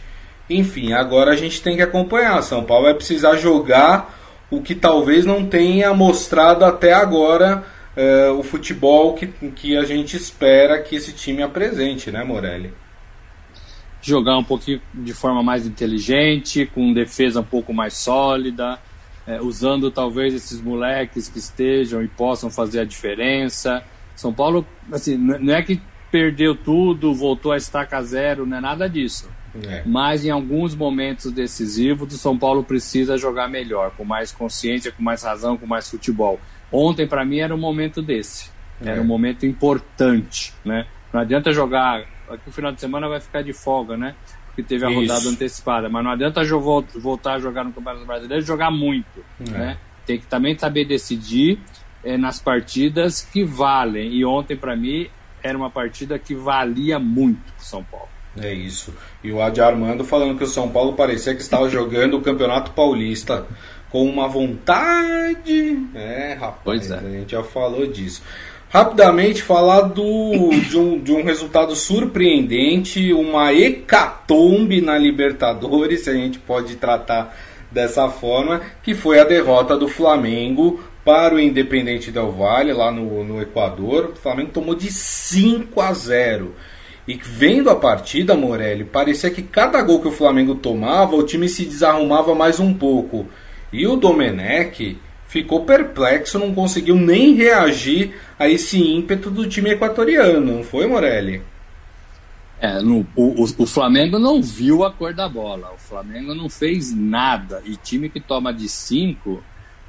Enfim, 0.48 0.92
agora 0.92 1.32
a 1.32 1.37
gente 1.37 1.61
tem 1.61 1.74
que 1.74 1.82
acompanhar. 1.82 2.40
São 2.42 2.62
Paulo 2.62 2.85
vai 2.85 2.94
precisar 2.94 3.35
jogar 3.35 4.21
o 4.53 4.61
que 4.61 4.75
talvez 4.75 5.25
não 5.25 5.47
tenha 5.47 5.95
mostrado 5.95 6.62
até 6.62 6.93
agora 6.93 7.65
uh, 7.97 8.38
o 8.38 8.43
futebol 8.43 9.15
que, 9.15 9.27
que 9.27 9.79
a 9.79 9.85
gente 9.85 10.15
espera 10.15 10.83
que 10.83 10.95
esse 10.95 11.15
time 11.15 11.43
apresente, 11.43 12.11
né, 12.11 12.23
Morelli? 12.23 12.71
Jogar 14.03 14.37
um 14.37 14.45
pouquinho 14.45 14.83
de 14.93 15.15
forma 15.15 15.43
mais 15.43 15.67
inteligente, 15.67 16.67
com 16.67 16.93
defesa 16.93 17.41
um 17.41 17.45
pouco 17.45 17.73
mais 17.73 17.95
sólida, 17.95 18.79
é, 19.27 19.41
usando 19.41 19.91
talvez 19.91 20.35
esses 20.35 20.61
moleques 20.61 21.29
que 21.29 21.38
estejam 21.38 22.03
e 22.03 22.09
possam 22.09 22.51
fazer 22.51 22.81
a 22.81 22.85
diferença. 22.85 23.83
São 24.15 24.35
Paulo, 24.35 24.67
assim, 24.91 25.17
não 25.17 25.55
é 25.55 25.62
que 25.62 25.81
perdeu 26.11 26.55
tudo, 26.55 27.15
voltou 27.15 27.53
a 27.53 27.57
estaca 27.57 28.03
zero, 28.03 28.45
não 28.45 28.59
é 28.59 28.61
nada 28.61 28.87
disso 28.87 29.31
é. 29.67 29.83
Mas 29.85 30.25
em 30.25 30.31
alguns 30.31 30.75
momentos 30.75 31.31
decisivos, 31.31 32.12
o 32.12 32.19
São 32.19 32.38
Paulo 32.38 32.65
precisa 32.65 33.19
jogar 33.19 33.49
melhor, 33.49 33.91
com 33.97 34.05
mais 34.05 34.33
consciência, 34.33 34.91
com 34.91 35.03
mais 35.03 35.23
razão, 35.23 35.57
com 35.57 35.67
mais 35.67 35.91
futebol. 35.91 36.41
Ontem, 36.71 37.07
para 37.07 37.25
mim, 37.25 37.38
era 37.38 37.55
um 37.55 37.59
momento 37.59 38.01
desse. 38.01 38.51
Era 38.81 38.99
é. 38.99 39.01
um 39.01 39.05
momento 39.05 39.45
importante. 39.45 40.55
Né? 40.65 40.87
Não 41.12 41.21
adianta 41.21 41.53
jogar. 41.53 42.05
Aqui 42.29 42.49
o 42.49 42.53
final 42.53 42.73
de 42.73 42.81
semana 42.81 43.09
vai 43.09 43.21
ficar 43.21 43.43
de 43.43 43.53
folga, 43.53 43.97
né? 43.97 44.15
Porque 44.47 44.62
teve 44.62 44.85
a 44.85 44.91
Isso. 44.91 45.01
rodada 45.01 45.29
antecipada. 45.29 45.88
Mas 45.88 46.05
não 46.05 46.11
adianta 46.11 46.43
voltar 46.99 47.35
a 47.35 47.38
jogar 47.38 47.65
no 47.65 47.73
Campeonato 47.73 48.07
Brasileiro 48.07 48.43
e 48.43 48.47
jogar 48.47 48.71
muito. 48.71 49.25
É. 49.41 49.51
Né? 49.51 49.79
Tem 50.07 50.19
que 50.19 50.27
também 50.27 50.57
saber 50.59 50.87
decidir 50.87 51.59
é, 52.03 52.17
nas 52.17 52.41
partidas 52.41 53.21
que 53.21 53.45
valem. 53.45 54.12
E 54.12 54.25
ontem, 54.25 54.57
para 54.57 54.75
mim, 54.75 55.09
era 55.43 55.57
uma 55.57 55.71
partida 55.71 56.19
que 56.19 56.35
valia 56.35 56.99
muito 56.99 57.53
para 57.53 57.65
São 57.65 57.85
Paulo. 57.85 58.09
É 58.40 58.53
isso. 58.53 58.95
E 59.23 59.31
o 59.31 59.42
Adi 59.42 59.61
Armando 59.61 60.05
falando 60.05 60.38
que 60.38 60.45
o 60.45 60.49
São 60.49 60.68
Paulo 60.68 60.95
parecia 60.95 61.35
que 61.35 61.42
estava 61.42 61.68
jogando 61.68 62.16
o 62.16 62.23
Campeonato 62.23 62.71
Paulista 62.71 63.47
com 63.90 64.05
uma 64.05 64.27
vontade. 64.27 65.79
É, 65.95 66.35
rapaz, 66.40 66.61
pois 66.64 66.90
é. 66.90 66.97
a 66.97 67.11
gente 67.11 67.33
já 67.33 67.42
falou 67.42 67.87
disso. 67.87 68.23
Rapidamente 68.71 69.42
falar 69.42 69.83
do, 69.83 70.49
de, 70.66 70.79
um, 70.79 70.99
de 70.99 71.12
um 71.12 71.23
resultado 71.23 71.77
surpreendente, 71.77 73.12
uma 73.12 73.53
hecatombe 73.53 74.81
na 74.81 74.97
Libertadores, 74.97 76.05
se 76.05 76.11
a 76.11 76.14
gente 76.14 76.38
pode 76.38 76.77
tratar 76.77 77.37
dessa 77.71 78.09
forma, 78.09 78.62
que 78.83 78.95
foi 78.95 79.21
a 79.21 79.25
derrota 79.25 79.77
do 79.77 79.88
Flamengo 79.88 80.81
para 81.05 81.35
o 81.35 81.40
Independente 81.40 82.11
Del 82.11 82.33
Valle, 82.33 82.73
lá 82.73 82.90
no, 82.90 83.23
no 83.23 83.42
Equador. 83.42 84.12
O 84.14 84.16
Flamengo 84.16 84.53
tomou 84.53 84.75
de 84.75 84.90
5 84.90 85.79
a 85.79 85.92
0. 85.92 86.55
E 87.07 87.15
vendo 87.15 87.69
a 87.69 87.75
partida, 87.75 88.37
Morelli, 88.37 88.85
parecia 88.85 89.31
que 89.31 89.43
cada 89.43 89.83
gol 89.83 90.01
que 90.01 90.09
o 90.09 90.12
Flamengo 90.12 90.55
tomava, 90.55 91.17
o 91.17 91.25
time 91.25 91.49
se 91.49 91.65
desarrumava 91.65 92.35
mais 92.35 92.61
um 92.61 92.73
pouco. 92.73 93.27
E 93.73 93.87
o 93.87 93.97
Domenech 93.97 94.97
ficou 95.27 95.65
perplexo, 95.65 96.38
não 96.38 96.55
conseguiu 96.55 96.95
nem 96.95 97.35
reagir 97.35 98.15
a 98.38 98.49
esse 98.49 98.79
ímpeto 98.79 99.31
do 99.31 99.49
time 99.49 99.71
equatoriano, 99.71 100.41
não 100.41 100.62
foi, 100.62 100.87
Morelli? 100.87 101.43
É, 102.61 102.81
no, 102.81 103.05
o, 103.17 103.43
o, 103.43 103.67
Flamengo 103.67 104.21
não 104.21 104.41
viu 104.41 104.85
a 104.85 104.93
cor 104.93 105.12
da 105.12 105.29
bola, 105.29 105.73
o 105.75 105.79
Flamengo 105.79 106.33
não 106.33 106.49
fez 106.49 106.95
nada. 106.95 107.61
E 107.65 107.75
time 107.75 108.09
que 108.09 108.21
toma 108.21 108.55
de 108.55 108.69
cinco, 108.69 109.43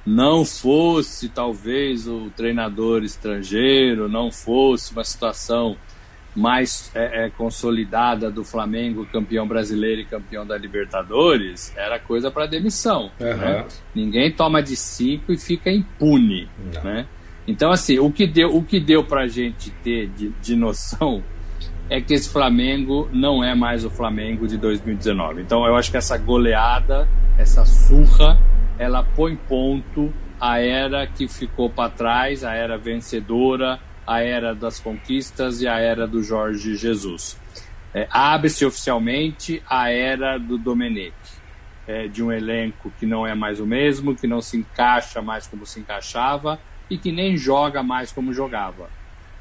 não 0.04 0.44
fosse 0.44 1.30
talvez 1.30 2.08
o 2.08 2.32
treinador 2.36 3.04
estrangeiro, 3.04 4.10
não 4.10 4.32
fosse 4.32 4.92
uma 4.92 5.04
situação 5.04 5.78
mais 6.36 6.92
é, 6.96 7.26
é, 7.26 7.30
consolidada 7.30 8.32
do 8.32 8.44
Flamengo, 8.44 9.06
campeão 9.06 9.48
brasileiro 9.48 10.02
e 10.02 10.06
campeão 10.06 10.46
da 10.46 10.58
Libertadores, 10.58 11.74
era 11.78 12.00
coisa 12.00 12.32
para 12.32 12.46
demissão. 12.46 13.12
Uhum. 13.20 13.38
Né? 13.38 13.66
Ninguém 13.94 14.32
toma 14.32 14.62
de 14.62 14.76
cinco 14.76 15.32
e 15.32 15.38
fica 15.38 15.72
impune. 15.72 16.50
Né? 16.84 17.06
Então, 17.48 17.72
assim, 17.72 18.00
o 18.00 18.12
que 18.12 18.26
deu, 18.26 18.56
o 18.56 18.64
que 18.64 18.80
deu 18.80 19.04
para 19.04 19.22
a 19.22 19.28
gente 19.28 19.70
ter 19.84 20.08
de, 20.08 20.30
de 20.30 20.56
noção 20.56 21.24
é 21.90 22.02
que 22.02 22.14
esse 22.14 22.30
Flamengo 22.30 23.10
não 23.12 23.44
é 23.44 23.54
mais 23.54 23.86
o 23.86 23.90
Flamengo 23.90 24.48
de 24.48 24.58
2019. 24.58 25.42
Então, 25.42 25.66
eu 25.66 25.76
acho 25.76 25.92
que 25.92 25.98
essa 25.98 26.18
goleada, 26.18 27.08
essa 27.38 27.66
surra, 27.66 28.40
ela 28.80 29.04
põe 29.04 29.36
ponto 29.36 30.12
à 30.40 30.60
era 30.60 31.06
que 31.06 31.28
ficou 31.28 31.70
para 31.70 31.90
trás, 31.90 32.44
a 32.44 32.54
era 32.54 32.78
vencedora 32.78 33.80
a 34.06 34.22
era 34.22 34.54
das 34.54 34.80
conquistas 34.80 35.62
e 35.62 35.68
a 35.68 35.80
era 35.80 36.08
do 36.08 36.24
Jorge 36.24 36.76
Jesus. 36.76 37.38
É, 37.94 38.08
Abre-se 38.10 38.66
oficialmente 38.66 39.62
a 39.70 39.90
era 39.90 40.38
do 40.38 40.58
Domenech, 40.58 41.14
é, 41.88 42.08
de 42.08 42.24
um 42.24 42.32
elenco 42.32 42.92
que 43.00 43.06
não 43.06 43.26
é 43.26 43.36
mais 43.36 43.60
o 43.60 43.66
mesmo, 43.66 44.16
que 44.16 44.26
não 44.26 44.42
se 44.42 44.58
encaixa 44.58 45.22
mais 45.22 45.46
como 45.46 45.66
se 45.66 45.80
encaixava 45.80 46.60
e 46.90 46.98
que 46.98 47.12
nem 47.12 47.38
joga 47.38 47.84
mais 47.84 48.12
como 48.12 48.34
jogava. 48.34 48.90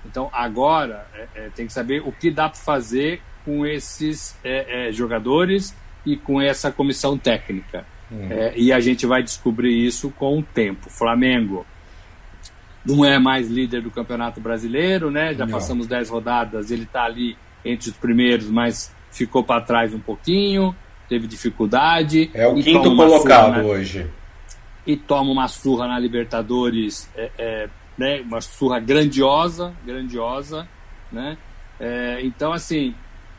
Então 0.05 0.29
agora 0.33 1.07
é, 1.15 1.29
é 1.35 1.49
tem 1.55 1.67
que 1.67 1.73
saber 1.73 2.03
o 2.05 2.13
que 2.13 2.31
dá 2.31 2.49
para 2.49 2.59
fazer 2.59 3.23
com 3.45 3.67
esses 3.67 4.39
é, 4.45 4.89
é, 4.89 4.93
jogadores 4.93 5.75
e 6.05 6.17
com 6.17 6.41
essa 6.41 6.71
comissão 6.71 7.17
técnica. 7.17 7.85
Uhum. 8.11 8.29
e 8.55 8.71
a 8.71 8.79
gente 8.79 9.07
vai 9.07 9.23
descobrir 9.23 9.73
isso 9.87 10.11
com 10.11 10.39
o 10.39 10.43
tempo. 10.43 10.91
Flamengo 10.91 11.65
não 12.85 13.05
é 13.05 13.19
mais 13.19 13.49
líder 13.49 13.83
do 13.83 13.91
Campeonato 13.91 14.41
Brasileiro, 14.41 15.11
né? 15.11 15.35
Já 15.35 15.47
não. 15.47 15.53
passamos 15.53 15.87
10 15.87 16.11
rodadas, 16.11 16.71
ele 16.71 16.83
está 16.83 17.05
ali 17.05 17.37
entre 17.65 17.91
os 17.91 17.97
primeiros, 17.97 18.49
mas 18.49 18.93
ficou 19.11 19.45
para 19.45 19.61
trás 19.61 19.95
um 19.95 20.01
pouquinho, 20.01 20.75
teve 21.09 21.27
dificuldade. 21.27 22.31
É 22.35 22.47
o 22.47 22.55
quinto 22.55 22.97
colocado 22.97 23.55
surra, 23.55 23.65
hoje. 23.65 24.07
E 24.87 24.97
toma 24.97 25.31
uma 25.31 25.49
surra 25.49 25.87
na 25.87 25.99
Libertadores, 25.99 27.09
é, 27.15 27.31
é, 27.39 27.69
né? 27.97 28.21
uma 28.21 28.41
surra 28.41 28.81
grandiosa, 28.81 29.73
grandiosa, 29.85 30.67
né? 31.11 31.37
É, 31.79 32.21
então, 32.23 32.53
assim, 32.53 32.95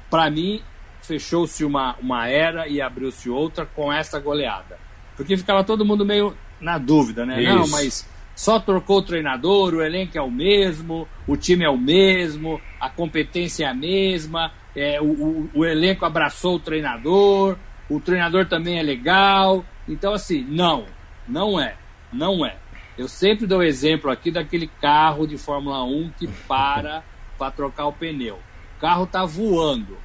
para 0.09 0.29
mim, 0.29 0.61
fechou-se 1.01 1.65
uma, 1.65 1.95
uma 2.01 2.27
era 2.27 2.67
e 2.67 2.81
abriu-se 2.81 3.29
outra 3.29 3.65
com 3.65 3.91
essa 3.91 4.19
goleada. 4.19 4.77
Porque 5.17 5.35
ficava 5.37 5.63
todo 5.63 5.85
mundo 5.85 6.05
meio 6.05 6.35
na 6.59 6.77
dúvida, 6.77 7.25
né? 7.25 7.41
Isso. 7.41 7.53
Não, 7.53 7.67
mas 7.67 8.07
só 8.35 8.59
trocou 8.59 8.97
o 8.97 9.03
treinador, 9.03 9.73
o 9.73 9.81
elenco 9.81 10.17
é 10.17 10.21
o 10.21 10.31
mesmo, 10.31 11.07
o 11.27 11.37
time 11.37 11.63
é 11.63 11.69
o 11.69 11.77
mesmo, 11.77 12.59
a 12.79 12.89
competência 12.89 13.65
é 13.65 13.67
a 13.67 13.73
mesma, 13.73 14.51
é, 14.75 14.99
o, 14.99 15.05
o, 15.05 15.49
o 15.53 15.65
elenco 15.65 16.05
abraçou 16.05 16.55
o 16.55 16.59
treinador, 16.59 17.57
o 17.89 17.99
treinador 17.99 18.47
também 18.47 18.79
é 18.79 18.83
legal. 18.83 19.63
Então, 19.87 20.13
assim, 20.13 20.43
não, 20.43 20.85
não 21.27 21.59
é, 21.59 21.75
não 22.11 22.45
é. 22.45 22.57
Eu 22.97 23.07
sempre 23.07 23.47
dou 23.47 23.63
exemplo 23.63 24.11
aqui 24.11 24.31
daquele 24.31 24.67
carro 24.67 25.27
de 25.27 25.37
Fórmula 25.37 25.83
1 25.83 26.11
que 26.17 26.27
para 26.47 27.03
para 27.37 27.51
trocar 27.51 27.87
o 27.87 27.93
pneu. 27.93 28.39
O 28.77 28.79
carro 28.79 29.05
tá 29.05 29.25
voando. 29.25 29.97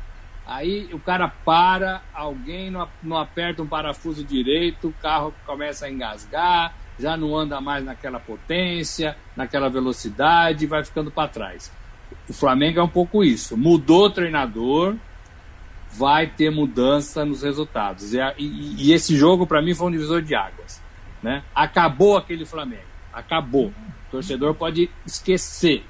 Aí 0.46 0.88
o 0.92 0.98
cara 0.98 1.28
para, 1.28 2.02
alguém 2.14 2.70
não, 2.70 2.88
não 3.02 3.18
aperta 3.18 3.62
um 3.62 3.66
parafuso 3.66 4.24
direito, 4.24 4.88
o 4.88 4.92
carro 4.94 5.34
começa 5.44 5.84
a 5.84 5.90
engasgar, 5.90 6.74
já 6.98 7.16
não 7.16 7.36
anda 7.36 7.60
mais 7.60 7.84
naquela 7.84 8.18
potência, 8.18 9.16
naquela 9.36 9.68
velocidade, 9.68 10.66
vai 10.66 10.84
ficando 10.84 11.10
para 11.10 11.28
trás. 11.28 11.72
O 12.28 12.32
Flamengo 12.32 12.80
é 12.80 12.82
um 12.82 12.88
pouco 12.88 13.22
isso. 13.22 13.56
Mudou 13.56 14.06
o 14.06 14.10
treinador, 14.10 14.96
vai 15.92 16.26
ter 16.26 16.50
mudança 16.50 17.24
nos 17.24 17.42
resultados. 17.42 18.12
E, 18.12 18.18
e, 18.38 18.88
e 18.88 18.92
esse 18.92 19.16
jogo, 19.16 19.46
para 19.46 19.62
mim, 19.62 19.74
foi 19.74 19.88
um 19.88 19.92
divisor 19.92 20.22
de 20.22 20.34
águas. 20.34 20.82
Né? 21.22 21.42
Acabou 21.54 22.16
aquele 22.16 22.44
Flamengo. 22.44 22.82
Acabou. 23.12 23.68
O 23.68 24.10
torcedor 24.10 24.54
pode 24.54 24.90
esquecer 25.06 25.84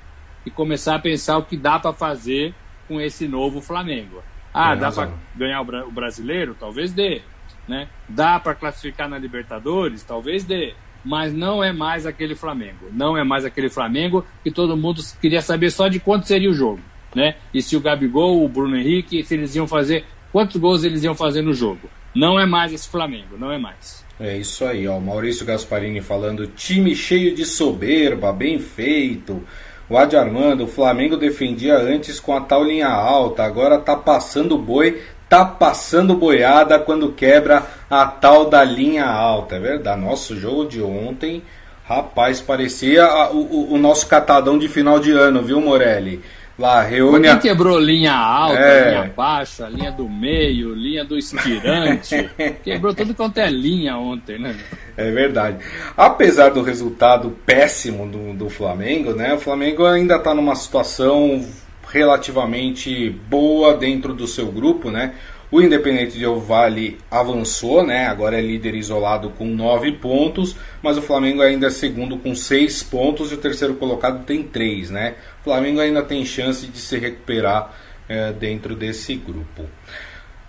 e 0.44 0.50
começar 0.50 0.96
a 0.96 0.98
pensar 0.98 1.38
o 1.38 1.44
que 1.44 1.56
dá 1.56 1.78
para 1.78 1.92
fazer 1.92 2.54
com 2.86 3.00
esse 3.00 3.28
novo 3.28 3.60
Flamengo. 3.60 4.22
Ah, 4.52 4.74
dá 4.74 4.90
para 4.90 5.10
ganhar 5.36 5.60
o 5.60 5.90
brasileiro? 5.90 6.56
Talvez 6.58 6.92
dê. 6.92 7.22
Né? 7.66 7.88
Dá 8.08 8.40
para 8.40 8.54
classificar 8.54 9.08
na 9.08 9.18
Libertadores? 9.18 10.02
Talvez 10.02 10.42
dê 10.42 10.74
mas 11.04 11.32
não 11.32 11.62
é 11.62 11.72
mais 11.72 12.06
aquele 12.06 12.34
Flamengo. 12.34 12.88
Não 12.92 13.16
é 13.16 13.24
mais 13.24 13.44
aquele 13.44 13.68
Flamengo 13.68 14.24
que 14.42 14.50
todo 14.50 14.76
mundo 14.76 15.02
queria 15.20 15.42
saber 15.42 15.70
só 15.70 15.88
de 15.88 16.00
quanto 16.00 16.26
seria 16.26 16.50
o 16.50 16.54
jogo, 16.54 16.80
né? 17.14 17.36
E 17.52 17.62
se 17.62 17.76
o 17.76 17.80
Gabigol, 17.80 18.44
o 18.44 18.48
Bruno 18.48 18.76
Henrique, 18.76 19.22
se 19.24 19.34
eles 19.34 19.54
iam 19.54 19.66
fazer, 19.66 20.04
quantos 20.32 20.56
gols 20.56 20.84
eles 20.84 21.02
iam 21.04 21.14
fazer 21.14 21.42
no 21.42 21.54
jogo. 21.54 21.88
Não 22.14 22.38
é 22.38 22.46
mais 22.46 22.72
esse 22.72 22.88
Flamengo, 22.88 23.36
não 23.38 23.52
é 23.52 23.58
mais. 23.58 24.04
É 24.18 24.36
isso 24.36 24.64
aí, 24.64 24.88
ó. 24.88 24.98
Maurício 24.98 25.46
Gasparini 25.46 26.00
falando, 26.00 26.46
time 26.48 26.94
cheio 26.94 27.34
de 27.34 27.44
soberba, 27.44 28.32
bem 28.32 28.58
feito. 28.58 29.42
O 29.88 29.96
Adi 29.96 30.16
Armando, 30.16 30.64
o 30.64 30.68
Flamengo 30.68 31.16
defendia 31.16 31.78
antes 31.78 32.20
com 32.20 32.34
a 32.34 32.40
tal 32.40 32.62
linha 32.62 32.88
alta, 32.88 33.42
agora 33.42 33.78
tá 33.78 33.96
passando 33.96 34.58
boi, 34.58 35.00
tá 35.28 35.44
passando 35.44 36.14
boiada 36.14 36.78
quando 36.78 37.12
quebra 37.12 37.64
a 37.90 38.06
tal 38.06 38.48
da 38.48 38.64
linha 38.64 39.04
alta. 39.04 39.56
É 39.56 39.60
verdade. 39.60 40.00
Nosso 40.00 40.38
jogo 40.38 40.66
de 40.66 40.82
ontem, 40.82 41.42
rapaz, 41.86 42.40
parecia 42.40 43.06
o, 43.30 43.74
o, 43.74 43.78
nosso 43.78 44.06
catadão 44.06 44.58
de 44.58 44.68
final 44.68 44.98
de 44.98 45.12
ano, 45.12 45.42
viu, 45.42 45.60
Morelli? 45.60 46.22
Lá, 46.58 46.82
reúne. 46.82 47.28
Quem 47.28 47.38
quebrou 47.38 47.78
linha 47.78 48.12
alta, 48.12 48.58
é. 48.58 48.90
linha 48.90 49.12
baixa, 49.16 49.68
linha 49.68 49.92
do 49.92 50.08
meio, 50.08 50.74
linha 50.74 51.04
do 51.04 51.16
estirante. 51.16 52.28
quebrou 52.64 52.92
tudo 52.92 53.14
quanto 53.14 53.38
é 53.38 53.48
linha 53.48 53.96
ontem, 53.96 54.40
né? 54.40 54.56
É 54.96 55.08
verdade. 55.12 55.58
Apesar 55.96 56.50
do 56.50 56.60
resultado 56.60 57.30
péssimo 57.46 58.08
do, 58.08 58.34
do 58.34 58.50
Flamengo, 58.50 59.12
né? 59.12 59.34
O 59.34 59.38
Flamengo 59.38 59.86
ainda 59.86 60.16
está 60.16 60.34
numa 60.34 60.56
situação 60.56 61.46
relativamente 61.90 63.10
boa 63.10 63.76
dentro 63.76 64.14
do 64.14 64.26
seu 64.26 64.46
grupo, 64.46 64.90
né? 64.90 65.14
O 65.50 65.62
Independente 65.62 66.18
de 66.18 66.26
Vale 66.26 66.98
avançou, 67.10 67.82
né? 67.82 68.06
Agora 68.06 68.38
é 68.38 68.40
líder 68.40 68.74
isolado 68.74 69.30
com 69.30 69.46
9 69.46 69.92
pontos, 69.92 70.54
mas 70.82 70.98
o 70.98 71.02
Flamengo 71.02 71.40
ainda 71.40 71.68
é 71.68 71.70
segundo 71.70 72.18
com 72.18 72.34
6 72.34 72.82
pontos 72.82 73.32
e 73.32 73.34
o 73.34 73.38
terceiro 73.38 73.74
colocado 73.74 74.24
tem 74.26 74.42
3, 74.42 74.90
né? 74.90 75.14
O 75.40 75.44
Flamengo 75.44 75.80
ainda 75.80 76.02
tem 76.02 76.24
chance 76.26 76.66
de 76.66 76.78
se 76.78 76.98
recuperar 76.98 77.74
é, 78.06 78.30
dentro 78.32 78.74
desse 78.74 79.14
grupo. 79.14 79.64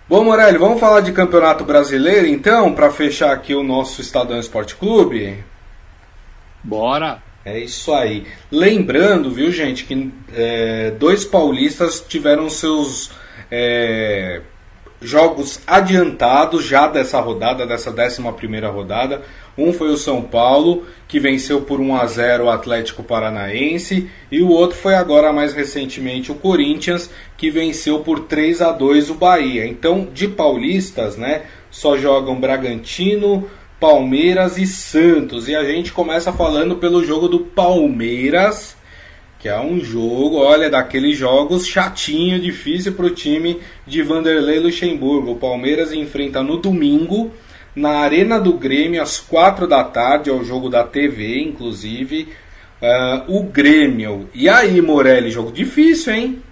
Bom, 0.06 0.24
Morelli, 0.24 0.58
vamos 0.58 0.80
falar 0.80 1.00
de 1.00 1.12
Campeonato 1.12 1.64
Brasileiro 1.64 2.26
então, 2.26 2.74
para 2.74 2.90
fechar 2.90 3.32
aqui 3.32 3.54
o 3.54 3.62
nosso 3.62 4.02
Estadão 4.02 4.38
Esporte 4.38 4.76
Clube? 4.76 5.42
Bora! 6.62 7.29
É 7.44 7.58
isso 7.58 7.92
aí. 7.92 8.26
Lembrando, 8.50 9.30
viu, 9.30 9.50
gente, 9.50 9.84
que 9.84 10.12
é, 10.34 10.90
dois 10.98 11.24
paulistas 11.24 12.04
tiveram 12.06 12.50
seus 12.50 13.10
é, 13.50 14.42
jogos 15.00 15.60
adiantados 15.66 16.64
já 16.64 16.86
dessa 16.86 17.18
rodada, 17.20 17.66
dessa 17.66 17.90
11 17.90 18.22
rodada. 18.70 19.22
Um 19.56 19.72
foi 19.72 19.90
o 19.90 19.96
São 19.96 20.22
Paulo, 20.22 20.86
que 21.08 21.18
venceu 21.18 21.62
por 21.62 21.80
1 21.80 21.96
a 21.96 22.06
0 22.06 22.44
o 22.44 22.50
Atlético 22.50 23.02
Paranaense, 23.02 24.08
e 24.30 24.40
o 24.42 24.48
outro 24.48 24.76
foi 24.76 24.94
agora 24.94 25.32
mais 25.32 25.52
recentemente 25.52 26.30
o 26.30 26.34
Corinthians, 26.34 27.10
que 27.36 27.50
venceu 27.50 28.00
por 28.00 28.20
3 28.20 28.60
a 28.62 28.72
2 28.72 29.10
o 29.10 29.14
Bahia. 29.14 29.66
Então, 29.66 30.08
de 30.12 30.28
paulistas, 30.28 31.16
né, 31.16 31.42
só 31.70 31.96
jogam 31.96 32.38
Bragantino, 32.38 33.48
Palmeiras 33.80 34.58
e 34.58 34.66
Santos. 34.66 35.48
E 35.48 35.56
a 35.56 35.64
gente 35.64 35.90
começa 35.90 36.30
falando 36.32 36.76
pelo 36.76 37.02
jogo 37.02 37.26
do 37.26 37.40
Palmeiras, 37.40 38.76
que 39.38 39.48
é 39.48 39.58
um 39.58 39.80
jogo, 39.80 40.36
olha, 40.36 40.68
daqueles 40.68 41.16
jogos 41.16 41.66
chatinho, 41.66 42.38
difícil 42.38 42.92
para 42.92 43.06
o 43.06 43.10
time 43.10 43.58
de 43.86 44.02
Vanderlei 44.02 44.60
Luxemburgo. 44.60 45.32
O 45.32 45.36
Palmeiras 45.36 45.92
enfrenta 45.92 46.42
no 46.42 46.58
domingo, 46.58 47.32
na 47.74 48.00
Arena 48.00 48.38
do 48.38 48.52
Grêmio, 48.52 49.02
às 49.02 49.18
quatro 49.18 49.66
da 49.66 49.82
tarde, 49.82 50.28
é 50.28 50.32
o 50.32 50.44
jogo 50.44 50.68
da 50.68 50.84
TV, 50.84 51.40
inclusive, 51.40 52.28
uh, 52.82 53.34
o 53.34 53.44
Grêmio. 53.44 54.28
E 54.34 54.46
aí, 54.46 54.82
Morelli, 54.82 55.30
jogo 55.30 55.50
difícil, 55.50 56.12
hein? 56.12 56.42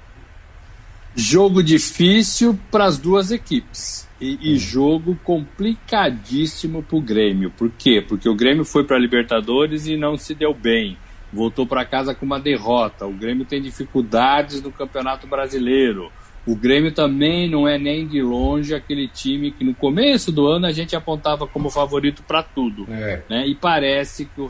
Jogo 1.14 1.62
difícil 1.62 2.58
para 2.70 2.86
as 2.86 2.96
duas 2.96 3.30
equipes. 3.30 4.07
E, 4.20 4.52
e, 4.52 4.59
jogo 4.59 5.16
complicadíssimo 5.22 6.83
para 6.83 6.96
o 6.96 7.00
Grêmio. 7.00 7.50
Por 7.50 7.70
quê? 7.70 8.04
Porque 8.07 8.28
o 8.28 8.35
Grêmio 8.35 8.64
foi 8.64 8.83
para 8.83 8.96
a 8.96 9.00
Libertadores 9.00 9.87
e 9.87 9.96
não 9.96 10.16
se 10.16 10.35
deu 10.35 10.52
bem. 10.52 10.98
Voltou 11.33 11.66
para 11.66 11.85
casa 11.85 12.14
com 12.14 12.26
uma 12.26 12.40
derrota. 12.40 13.07
O 13.07 13.12
Grêmio 13.12 13.44
tem 13.44 13.62
dificuldades 13.62 14.61
no 14.62 14.72
Campeonato 14.72 15.26
Brasileiro. 15.26 16.11
O 16.48 16.57
Grêmio 16.57 16.90
também 16.90 17.46
não 17.46 17.68
é 17.68 17.76
nem 17.76 18.07
de 18.07 18.22
longe 18.22 18.74
aquele 18.74 19.07
time 19.07 19.50
que 19.50 19.62
no 19.62 19.74
começo 19.74 20.33
do 20.33 20.46
ano 20.46 20.64
a 20.64 20.72
gente 20.72 20.96
apontava 20.96 21.46
como 21.46 21.68
favorito 21.68 22.22
para 22.22 22.42
tudo. 22.42 22.87
É. 22.90 23.22
Né? 23.28 23.46
E 23.46 23.54
parece 23.54 24.24
que 24.24 24.40
o, 24.40 24.48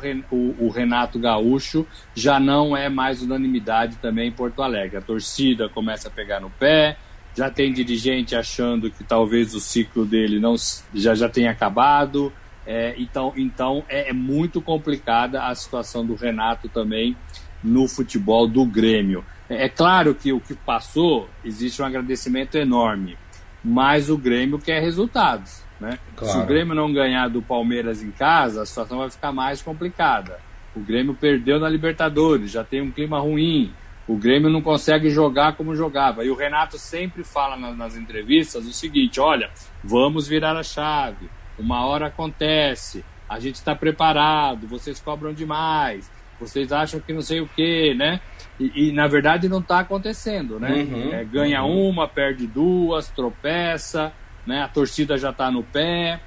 o, 0.61 0.70
Renato 0.70 1.18
Gaúcho 1.18 1.85
já 2.14 2.38
não 2.38 2.76
é 2.76 2.88
mais 2.88 3.20
unanimidade 3.20 3.96
também 3.96 4.28
em 4.28 4.33
Porto 4.33 4.62
Alegre. 4.62 4.96
A 4.96 5.00
torcida 5.00 5.68
começa 5.68 6.07
a 6.07 6.11
pegar 6.11 6.38
no 6.38 6.50
pé, 6.50 6.96
já 7.38 7.48
tem 7.48 7.72
dirigente 7.72 8.35
achando 8.35 8.90
que 8.90 9.05
talvez 9.05 9.55
o 9.55 9.61
ciclo 9.61 10.05
dele 10.05 10.40
não 10.40 10.57
já, 10.92 11.14
já 11.14 11.29
tenha 11.29 11.53
acabado. 11.53 12.33
É, 12.66 12.96
então, 12.98 13.33
então 13.37 13.85
é, 13.88 14.11
é, 14.11 14.12
muito 14.12 14.61
complicada 14.61 15.44
a 15.44 15.55
situação 15.55 16.05
do 16.05 16.16
Renato 16.16 16.68
também 16.68 17.16
no 17.62 17.87
futebol 17.87 18.48
do 18.48 18.64
Grêmio. 18.64 19.24
É, 19.48 19.66
é 19.66 19.68
claro 19.68 20.16
que 20.16 20.33
o 20.33 20.40
que 20.40 20.53
passou 20.53 21.31
existe 21.44 21.81
um 21.81 21.85
agradecimento 21.85 22.57
enorme, 22.59 23.16
mas 23.62 24.11
o 24.11 24.18
Grêmio 24.18 24.59
quer 24.59 24.83
resultados. 24.83 25.62
Né? 25.79 25.96
Claro. 26.16 26.33
Se 26.33 26.38
o 26.40 26.44
Grêmio 26.44 26.74
não 26.74 26.92
ganhar 26.92 27.29
do 27.29 27.40
Palmeiras 27.40 28.03
em 28.03 28.11
casa, 28.11 28.62
a 28.62 28.66
situação 28.66 28.98
vai 28.98 29.11
ficar 29.11 29.31
mais 29.31 29.62
complicada. 29.62 30.40
O 30.74 30.81
Grêmio 30.81 31.14
perdeu 31.14 31.61
na 31.61 31.68
Libertadores, 31.68 32.51
já 32.51 32.64
tem 32.64 32.83
um 32.83 32.90
clima 32.90 33.20
ruim. 33.20 33.72
O 34.08 34.16
Grêmio 34.16 34.48
não 34.48 34.62
consegue 34.62 35.10
jogar 35.10 35.54
como 35.54 35.76
jogava. 35.76 36.24
E 36.24 36.30
o 36.30 36.34
Renato 36.34 36.78
sempre 36.78 37.22
fala 37.22 37.58
nas, 37.58 37.76
nas 37.76 37.94
entrevistas 37.94 38.66
o 38.66 38.72
seguinte: 38.72 39.20
olha, 39.20 39.50
vamos 39.84 40.26
virar 40.26 40.56
a 40.56 40.62
chave. 40.62 41.28
Uma 41.58 41.84
hora 41.84 42.06
acontece. 42.06 43.04
A 43.28 43.38
gente 43.38 43.56
está 43.56 43.74
preparado. 43.74 44.66
Vocês 44.66 44.98
cobram 44.98 45.34
demais. 45.34 46.10
Vocês 46.40 46.72
acham 46.72 47.00
que 47.00 47.12
não 47.12 47.20
sei 47.20 47.40
o 47.40 47.48
quê, 47.48 47.94
né? 47.94 48.20
E, 48.58 48.88
e 48.88 48.92
na 48.92 49.06
verdade 49.06 49.48
não 49.48 49.58
está 49.58 49.80
acontecendo, 49.80 50.58
né? 50.58 50.70
Uhum, 50.70 51.12
é, 51.12 51.24
ganha 51.24 51.62
uhum. 51.62 51.90
uma, 51.90 52.08
perde 52.08 52.46
duas, 52.46 53.08
tropeça, 53.08 54.12
né? 54.46 54.62
A 54.62 54.68
torcida 54.68 55.18
já 55.18 55.30
está 55.30 55.50
no 55.50 55.62
pé. 55.62 56.20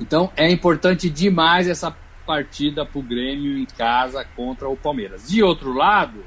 Então 0.00 0.32
é 0.36 0.50
importante 0.50 1.10
demais 1.10 1.68
essa 1.68 1.94
partida 2.24 2.86
para 2.86 2.98
o 2.98 3.02
Grêmio 3.02 3.58
em 3.58 3.66
casa 3.66 4.24
contra 4.36 4.68
o 4.68 4.76
Palmeiras. 4.76 5.28
De 5.28 5.42
outro 5.42 5.72
lado, 5.72 6.24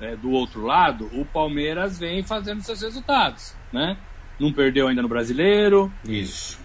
é, 0.00 0.16
do 0.16 0.30
outro 0.30 0.64
lado, 0.64 1.10
o 1.12 1.24
Palmeiras 1.24 1.98
vem 1.98 2.22
fazendo 2.22 2.62
seus 2.62 2.80
resultados, 2.80 3.54
né? 3.72 3.96
Não 4.38 4.52
perdeu 4.52 4.88
ainda 4.88 5.02
no 5.02 5.08
Brasileiro. 5.08 5.92
Isso. 6.04 6.58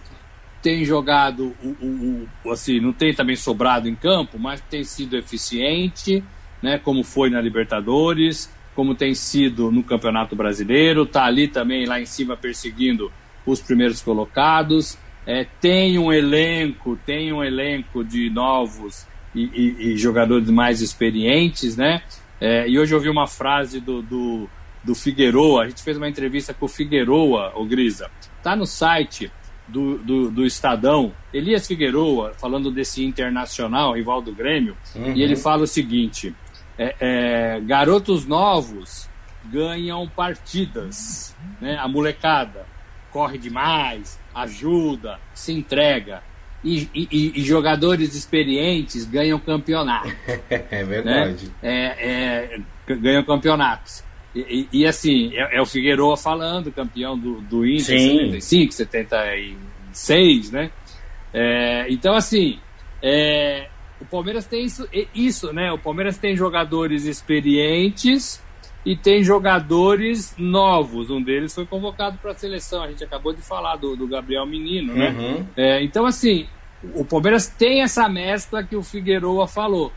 Tem 0.62 0.84
jogado, 0.84 1.54
o, 1.62 1.68
o, 1.68 2.28
o, 2.44 2.50
assim, 2.50 2.80
não 2.80 2.92
tem 2.92 3.14
também 3.14 3.36
sobrado 3.36 3.88
em 3.88 3.94
campo, 3.94 4.38
mas 4.38 4.60
tem 4.62 4.82
sido 4.82 5.16
eficiente, 5.16 6.24
né? 6.62 6.78
Como 6.78 7.04
foi 7.04 7.28
na 7.28 7.40
Libertadores, 7.40 8.50
como 8.74 8.94
tem 8.94 9.14
sido 9.14 9.70
no 9.70 9.82
Campeonato 9.82 10.34
Brasileiro. 10.34 11.04
Tá 11.04 11.24
ali 11.24 11.46
também 11.46 11.86
lá 11.86 12.00
em 12.00 12.06
cima 12.06 12.36
perseguindo 12.36 13.12
os 13.44 13.60
primeiros 13.60 14.00
colocados. 14.00 14.98
É, 15.26 15.44
tem 15.60 15.98
um 15.98 16.12
elenco, 16.12 16.98
tem 17.04 17.32
um 17.32 17.44
elenco 17.44 18.02
de 18.02 18.30
novos 18.30 19.06
e, 19.34 19.42
e, 19.42 19.92
e 19.92 19.96
jogadores 19.96 20.48
mais 20.50 20.80
experientes, 20.80 21.76
né? 21.76 22.02
É, 22.40 22.68
e 22.68 22.78
hoje 22.78 22.92
eu 22.92 22.98
ouvi 22.98 23.08
uma 23.08 23.26
frase 23.26 23.80
do, 23.80 24.02
do, 24.02 24.48
do 24.84 24.94
Figueroa. 24.94 25.64
A 25.64 25.68
gente 25.68 25.82
fez 25.82 25.96
uma 25.96 26.08
entrevista 26.08 26.52
com 26.52 26.66
o 26.66 26.68
Figueroa, 26.68 27.52
o 27.56 27.64
Grisa. 27.64 28.10
Tá 28.42 28.54
no 28.54 28.66
site 28.66 29.30
do, 29.66 29.98
do, 29.98 30.30
do, 30.30 30.46
Estadão, 30.46 31.12
Elias 31.32 31.66
Figueroa, 31.66 32.32
falando 32.34 32.70
desse 32.70 33.04
internacional, 33.04 33.94
rival 33.94 34.22
do 34.22 34.32
Grêmio, 34.32 34.76
uhum. 34.94 35.12
e 35.12 35.22
ele 35.22 35.36
fala 35.36 35.64
o 35.64 35.66
seguinte: 35.66 36.34
é, 36.78 36.94
é, 37.00 37.60
garotos 37.60 38.26
novos 38.26 39.08
ganham 39.44 40.06
partidas, 40.08 41.34
né? 41.60 41.76
A 41.78 41.88
molecada 41.88 42.66
corre 43.10 43.38
demais, 43.38 44.20
ajuda, 44.34 45.18
se 45.34 45.52
entrega. 45.52 46.22
E, 46.64 46.88
e, 46.94 47.32
e 47.36 47.42
jogadores 47.42 48.14
experientes 48.14 49.04
ganham 49.04 49.38
campeonato. 49.38 50.12
é 50.50 50.84
verdade. 50.84 51.46
Né? 51.62 51.94
É, 51.98 52.58
é, 52.88 52.94
ganham 52.96 53.22
campeonatos. 53.24 54.02
E, 54.34 54.68
e, 54.70 54.86
assim, 54.86 55.34
é, 55.34 55.56
é, 55.56 55.62
o 55.62 55.66
Figueroa 55.66 56.16
falando, 56.16 56.70
campeão 56.70 57.18
do, 57.18 57.40
do 57.40 57.66
Inter, 57.66 57.98
Sim. 57.98 58.32
75, 58.32 58.72
76, 58.72 60.50
né? 60.50 60.70
É, 61.32 61.86
então, 61.88 62.14
assim, 62.14 62.58
é, 63.02 63.68
o 64.00 64.04
Palmeiras 64.04 64.44
tem 64.44 64.64
isso, 64.64 64.86
isso, 65.14 65.52
né? 65.52 65.72
O 65.72 65.78
Palmeiras 65.78 66.18
tem 66.18 66.36
jogadores 66.36 67.04
experientes 67.04 68.42
e 68.86 68.94
tem 68.94 69.20
jogadores 69.20 70.32
novos. 70.38 71.10
Um 71.10 71.20
deles 71.20 71.52
foi 71.52 71.66
convocado 71.66 72.18
para 72.18 72.30
a 72.30 72.34
seleção. 72.36 72.84
A 72.84 72.88
gente 72.88 73.02
acabou 73.02 73.32
de 73.32 73.42
falar 73.42 73.74
do, 73.74 73.96
do 73.96 74.06
Gabriel 74.06 74.46
Menino, 74.46 74.94
né? 74.94 75.10
Uhum. 75.10 75.46
É, 75.56 75.82
então, 75.82 76.06
assim, 76.06 76.46
o 76.94 77.04
Palmeiras 77.04 77.48
tem 77.48 77.82
essa 77.82 78.08
mescla 78.08 78.62
que 78.62 78.76
o 78.76 78.84
Figueroa 78.84 79.48
falou. 79.48 79.92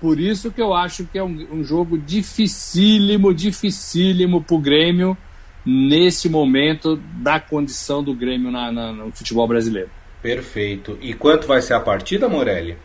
Por 0.00 0.20
isso 0.20 0.52
que 0.52 0.62
eu 0.62 0.72
acho 0.72 1.04
que 1.06 1.18
é 1.18 1.24
um, 1.24 1.44
um 1.50 1.64
jogo 1.64 1.98
dificílimo, 1.98 3.34
dificílimo 3.34 4.40
para 4.40 4.54
o 4.54 4.60
Grêmio 4.60 5.18
nesse 5.66 6.28
momento 6.28 6.96
da 6.96 7.40
condição 7.40 8.00
do 8.00 8.14
Grêmio 8.14 8.52
na, 8.52 8.70
na, 8.70 8.92
no 8.92 9.10
futebol 9.10 9.48
brasileiro. 9.48 9.90
Perfeito. 10.22 10.96
E 11.02 11.14
quanto 11.14 11.48
vai 11.48 11.60
ser 11.60 11.74
a 11.74 11.80
partida, 11.80 12.28
Morelli? 12.28 12.78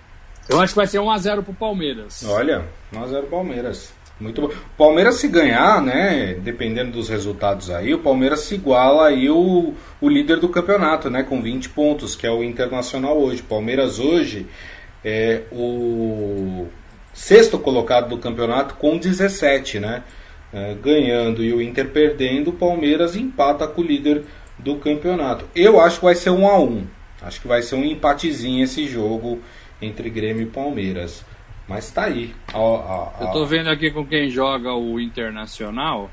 Eu 0.50 0.60
acho 0.60 0.74
que 0.74 0.78
vai 0.78 0.88
ser 0.88 0.98
1x0 0.98 1.44
pro 1.44 1.54
Palmeiras. 1.54 2.24
Olha, 2.28 2.66
1x0 2.92 3.30
Palmeiras. 3.30 3.94
Muito 4.20 4.42
bom. 4.42 4.50
Palmeiras 4.78 5.16
se 5.16 5.28
ganhar, 5.28 5.82
né? 5.82 6.36
Dependendo 6.36 6.92
dos 6.92 7.10
resultados 7.10 7.70
aí, 7.70 7.94
o 7.94 8.00
Palmeiras 8.00 8.42
se 8.42 8.56
iguala 8.56 9.08
aí 9.08 9.30
o, 9.30 9.74
o 10.00 10.10
líder 10.10 10.40
do 10.40 10.48
campeonato, 10.48 11.10
né? 11.10 11.24
Com 11.24 11.42
20 11.42 11.70
pontos, 11.70 12.16
que 12.16 12.26
é 12.26 12.32
o 12.32 12.44
Internacional 12.44 13.18
hoje. 13.18 13.42
Palmeiras 13.42 14.00
hoje 14.00 14.48
é 15.04 15.42
o 15.52 16.68
sexto 17.14 17.60
colocado 17.60 18.10
do 18.10 18.18
campeonato 18.18 18.76
com 18.76 18.98
17, 18.98 19.80
né? 19.80 20.04
É, 20.54 20.74
ganhando 20.82 21.44
e 21.44 21.52
o 21.52 21.62
Inter 21.62 21.90
perdendo, 21.90 22.52
o 22.52 22.54
Palmeiras 22.54 23.18
empata 23.18 23.68
com 23.68 23.82
o 23.82 23.86
líder 23.86 24.24
do 24.58 24.78
campeonato. 24.78 25.46
Eu 25.54 25.82
acho 25.82 26.00
que 26.00 26.06
vai 26.06 26.16
ser 26.16 26.30
um 26.30 26.48
a 26.48 26.58
um. 26.58 26.86
Acho 27.22 27.42
que 27.42 27.48
vai 27.48 27.62
ser 27.62 27.76
um 27.76 27.84
empatezinho 27.84 28.64
esse 28.64 28.88
jogo 28.88 29.42
entre 29.82 30.10
Grêmio 30.10 30.44
e 30.44 30.46
Palmeiras. 30.46 31.26
Mas 31.68 31.90
tá 31.92 32.06
aí. 32.06 32.34
Eu 32.54 33.28
tô 33.32 33.46
vendo 33.46 33.70
aqui 33.70 33.92
com 33.92 34.06
quem 34.06 34.30
joga 34.30 34.74
o 34.74 35.00
Internacional. 35.00 36.10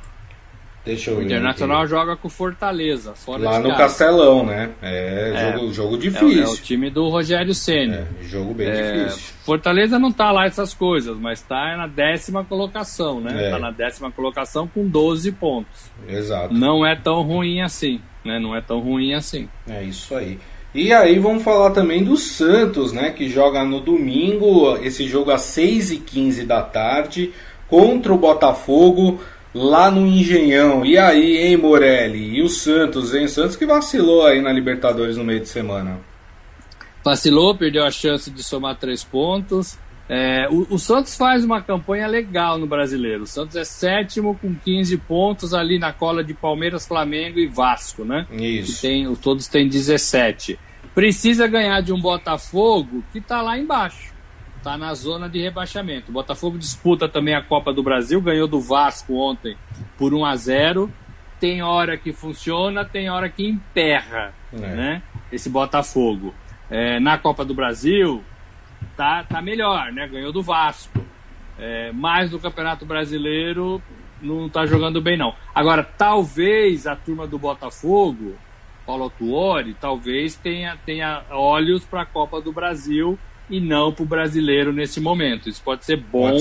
Deixa 0.85 1.13
eu 1.13 1.19
o 1.19 1.23
Internacional 1.23 1.87
joga 1.87 2.17
com 2.17 2.29
Fortaleza, 2.29 3.15
fora 3.15 3.45
Lá 3.45 3.59
no 3.61 3.69
casa. 3.69 3.83
Castelão, 3.83 4.45
né? 4.45 4.71
É, 4.83 5.33
é 5.33 5.53
jogo, 5.53 5.73
jogo 5.73 5.99
difícil. 5.99 6.43
É, 6.43 6.45
é, 6.45 6.49
o 6.49 6.57
time 6.57 6.91
do 6.91 7.09
Rogério 7.09 7.55
Senna. 7.55 8.09
É, 8.21 8.25
jogo 8.25 8.53
bem 8.53 8.67
é, 8.67 9.05
difícil. 9.05 9.33
Fortaleza 9.45 9.97
não 9.97 10.11
tá 10.11 10.33
lá 10.33 10.45
essas 10.45 10.75
coisas, 10.75 11.17
mas 11.17 11.41
tá 11.41 11.77
na 11.77 11.87
décima 11.87 12.45
colocação, 12.45 13.21
né? 13.21 13.47
É. 13.47 13.51
Tá 13.51 13.61
na 13.61 13.71
décima 13.71 14.11
colocação 14.11 14.67
com 14.67 14.89
12 14.89 15.31
pontos. 15.33 15.89
Exato. 16.09 16.53
Não 16.53 16.85
é 16.85 16.97
tão 16.97 17.23
ruim 17.23 17.63
assim, 17.63 18.01
né? 18.25 18.41
Não 18.41 18.57
é 18.57 18.61
tão 18.61 18.81
ruim 18.81 19.15
assim. 19.15 19.49
É 19.69 19.85
isso 19.85 20.17
aí. 20.17 20.41
E 20.75 20.93
aí 20.93 21.19
vamos 21.19 21.43
falar 21.43 21.71
também 21.71 22.03
do 22.03 22.17
Santos, 22.17 22.93
né? 22.93 23.11
Que 23.11 23.29
joga 23.29 23.63
no 23.63 23.81
domingo, 23.81 24.77
esse 24.79 25.07
jogo 25.07 25.31
às 25.31 25.43
6h15 25.43 26.47
da 26.47 26.63
tarde, 26.63 27.33
contra 27.69 28.13
o 28.13 28.19
Botafogo, 28.19 29.21
lá 29.55 29.91
no 29.91 30.07
Engenhão. 30.07 30.85
E 30.85 30.97
aí, 30.97 31.37
hein, 31.37 31.59
Morelli? 31.59 32.39
E 32.39 32.43
o 32.43 32.49
Santos, 32.49 33.15
hein? 33.15 33.27
O 33.27 33.29
Santos 33.29 33.55
que 33.55 33.67
vacilou 33.67 34.27
aí 34.27 34.41
na 34.41 34.51
Libertadores 34.51 35.19
no 35.19 35.25
meio 35.25 35.41
de 35.41 35.49
semana. 35.49 36.01
Vacilou, 37.05 37.55
perdeu 37.55 37.85
a 37.85 37.91
chance 37.91 38.31
de 38.31 38.43
somar 38.43 38.77
três 38.77 39.05
pontos. 39.05 39.77
É, 40.15 40.47
o, 40.51 40.75
o, 40.75 40.79
Santos 40.79 41.17
faz 41.17 41.43
uma 41.43 41.63
campanha 41.63 42.07
legal 42.07 42.59
no 42.59 42.67
brasileiro. 42.67 43.23
O 43.23 43.27
Santos 43.27 43.57
é 43.57 43.65
sétimo 43.65 44.35
com 44.35 44.55
15 44.55 44.99
pontos 44.99 45.55
ali 45.55 45.79
na 45.79 45.91
cola 45.91 46.23
de 46.23 46.35
Palmeiras, 46.35 46.87
Flamengo 46.87 47.39
e 47.39 47.47
Vasco, 47.47 48.05
né? 48.05 48.27
Isso. 48.31 48.83
tem, 48.83 49.11
todos 49.17 49.49
têm 49.49 49.67
17. 49.67 50.59
Precisa 50.95 51.47
ganhar 51.47 51.81
de 51.81 51.95
um 51.95 51.99
Botafogo 51.99 53.03
que 53.11 53.21
está 53.21 53.41
lá 53.41 53.59
embaixo. 53.59 54.13
Está 54.59 54.77
na 54.77 54.93
zona 54.93 55.31
de 55.31 55.41
rebaixamento. 55.41 56.11
O 56.11 56.13
Botafogo 56.13 56.59
disputa 56.59 57.09
também 57.09 57.35
a 57.35 57.41
Copa 57.41 57.73
do 57.73 57.83
Brasil, 57.83 58.21
ganhou 58.21 58.47
do 58.47 58.61
Vasco 58.61 59.15
ontem 59.15 59.57
por 59.97 60.13
1 60.13 60.27
a 60.27 60.37
0 60.37 60.93
Tem 61.41 61.63
hora 61.63 61.97
que 61.97 62.13
funciona, 62.13 62.85
tem 62.85 63.09
hora 63.09 63.31
que 63.31 63.47
emperra 63.47 64.35
é. 64.53 64.57
né? 64.59 65.03
esse 65.33 65.49
Botafogo. 65.49 66.35
É, 66.69 67.01
na 67.01 67.17
Copa 67.17 67.47
do 67.47 67.55
Brasil, 67.55 68.23
tá, 69.03 69.25
tá 69.25 69.43
melhor, 69.43 69.91
né? 69.93 70.07
Ganhou 70.07 70.33
do 70.33 70.43
Vasco. 70.43 71.05
É, 71.59 71.91
mas 71.93 72.31
no 72.31 72.39
Campeonato 72.39 72.87
Brasileiro 72.87 73.83
não 74.21 74.49
tá 74.49 74.65
jogando 74.65 75.01
bem, 75.01 75.19
não. 75.19 75.35
Agora, 75.53 75.83
talvez 75.83 76.87
a 76.87 76.95
turma 76.95 77.27
do 77.27 77.37
Botafogo, 77.37 78.37
Paulo 78.87 79.11
Tuori, 79.11 79.75
talvez 79.75 80.37
tenha, 80.37 80.77
tenha 80.87 81.25
olhos 81.31 81.85
para 81.85 82.03
a 82.03 82.07
Copa 82.07 82.41
do 82.41 82.53
Brasil 82.53 83.19
e 83.51 83.59
não 83.59 83.93
para 83.93 84.05
o 84.05 84.07
brasileiro 84.07 84.73
nesse 84.73 85.01
momento. 85.01 85.49
Isso 85.49 85.63
pode 85.63 85.85
ser 85.85 85.97
bom 85.97 86.39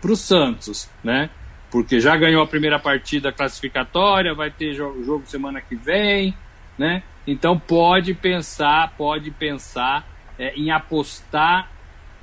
para 0.00 0.10
o 0.10 0.16
Santos, 0.16 0.90
né? 1.04 1.30
Porque 1.70 2.00
já 2.00 2.16
ganhou 2.16 2.42
a 2.42 2.46
primeira 2.46 2.80
partida 2.80 3.30
classificatória, 3.30 4.34
vai 4.34 4.50
ter 4.50 4.74
jogo, 4.74 5.04
jogo 5.04 5.26
semana 5.26 5.60
que 5.60 5.76
vem, 5.76 6.34
né? 6.76 7.04
Então 7.24 7.56
pode 7.56 8.14
pensar, 8.14 8.94
pode 8.98 9.30
pensar 9.30 10.04
é, 10.36 10.52
em 10.56 10.72
apostar 10.72 11.70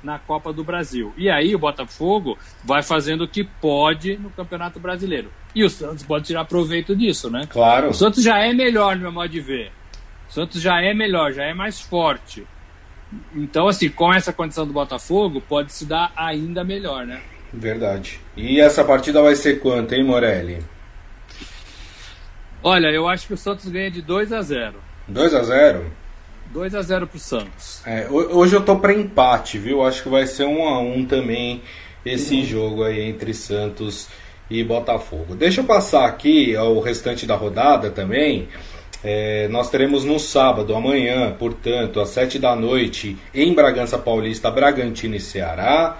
na 0.02 0.18
Copa 0.18 0.52
do 0.52 0.62
Brasil. 0.64 1.12
E 1.16 1.28
aí 1.28 1.54
o 1.54 1.58
Botafogo 1.58 2.38
vai 2.64 2.82
fazendo 2.82 3.24
o 3.24 3.28
que 3.28 3.44
pode 3.44 4.16
no 4.16 4.30
Campeonato 4.30 4.78
Brasileiro. 4.78 5.30
E 5.54 5.64
o 5.64 5.70
Santos 5.70 6.04
pode 6.04 6.26
tirar 6.26 6.44
proveito 6.44 6.94
disso, 6.94 7.30
né? 7.30 7.46
Claro. 7.48 7.90
O 7.90 7.94
Santos 7.94 8.22
já 8.22 8.38
é 8.38 8.52
melhor, 8.52 8.96
no 8.96 9.02
meu 9.02 9.12
modo 9.12 9.28
de 9.28 9.40
ver. 9.40 9.72
O 10.28 10.32
Santos 10.32 10.60
já 10.60 10.80
é 10.80 10.94
melhor, 10.94 11.32
já 11.32 11.44
é 11.44 11.54
mais 11.54 11.80
forte. 11.80 12.46
Então, 13.34 13.66
assim, 13.66 13.88
com 13.88 14.12
essa 14.12 14.32
condição 14.32 14.66
do 14.66 14.72
Botafogo, 14.72 15.40
pode 15.40 15.72
se 15.72 15.86
dar 15.86 16.12
ainda 16.16 16.62
melhor, 16.62 17.06
né? 17.06 17.20
Verdade. 17.52 18.20
E 18.36 18.60
essa 18.60 18.84
partida 18.84 19.22
vai 19.22 19.34
ser 19.34 19.60
quanto, 19.60 19.94
hein, 19.94 20.04
Morelli? 20.04 20.62
Olha, 22.62 22.88
eu 22.88 23.08
acho 23.08 23.26
que 23.26 23.34
o 23.34 23.36
Santos 23.36 23.68
ganha 23.68 23.90
de 23.90 24.02
2 24.02 24.32
a 24.32 24.42
0 24.42 24.74
2 25.06 25.34
a 25.34 25.42
0 25.42 25.90
2 26.52 26.74
a 26.74 26.82
0 26.82 27.06
pro 27.06 27.18
Santos. 27.18 27.82
É, 27.86 28.08
hoje 28.10 28.56
eu 28.56 28.64
tô 28.64 28.76
para 28.76 28.92
empate, 28.92 29.58
viu? 29.58 29.82
Acho 29.82 30.02
que 30.02 30.08
vai 30.08 30.26
ser 30.26 30.44
1 30.44 30.68
a 30.68 30.80
1 30.80 31.06
também 31.06 31.62
esse 32.04 32.36
uhum. 32.36 32.44
jogo 32.44 32.84
aí 32.84 33.02
entre 33.02 33.34
Santos 33.34 34.08
e 34.50 34.64
Botafogo. 34.64 35.34
Deixa 35.34 35.60
eu 35.60 35.64
passar 35.64 36.06
aqui 36.06 36.56
o 36.56 36.80
restante 36.80 37.26
da 37.26 37.36
rodada 37.36 37.90
também. 37.90 38.48
É, 39.04 39.46
nós 39.48 39.70
teremos 39.70 40.04
no 40.04 40.18
sábado, 40.18 40.74
amanhã, 40.74 41.32
portanto, 41.38 42.00
às 42.00 42.08
7 42.08 42.38
da 42.38 42.56
noite, 42.56 43.16
em 43.32 43.54
Bragança 43.54 43.96
Paulista, 43.98 44.50
Bragantino 44.50 45.14
e 45.14 45.20
Ceará. 45.20 45.98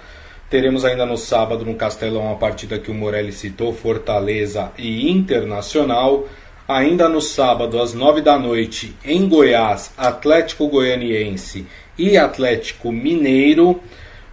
Teremos 0.50 0.84
ainda 0.84 1.04
no 1.04 1.16
sábado, 1.16 1.64
no 1.64 1.74
Castelão, 1.74 2.32
a 2.32 2.36
partida 2.36 2.78
que 2.78 2.90
o 2.90 2.94
Morelli 2.94 3.32
citou, 3.32 3.72
Fortaleza 3.72 4.72
e 4.78 5.10
Internacional. 5.10 6.26
Ainda 6.68 7.08
no 7.08 7.22
sábado, 7.22 7.80
às 7.80 7.94
9 7.94 8.20
da 8.20 8.38
noite, 8.38 8.94
em 9.02 9.26
Goiás, 9.26 9.90
Atlético 9.96 10.68
Goianiense 10.68 11.64
e 11.96 12.18
Atlético 12.18 12.92
Mineiro. 12.92 13.80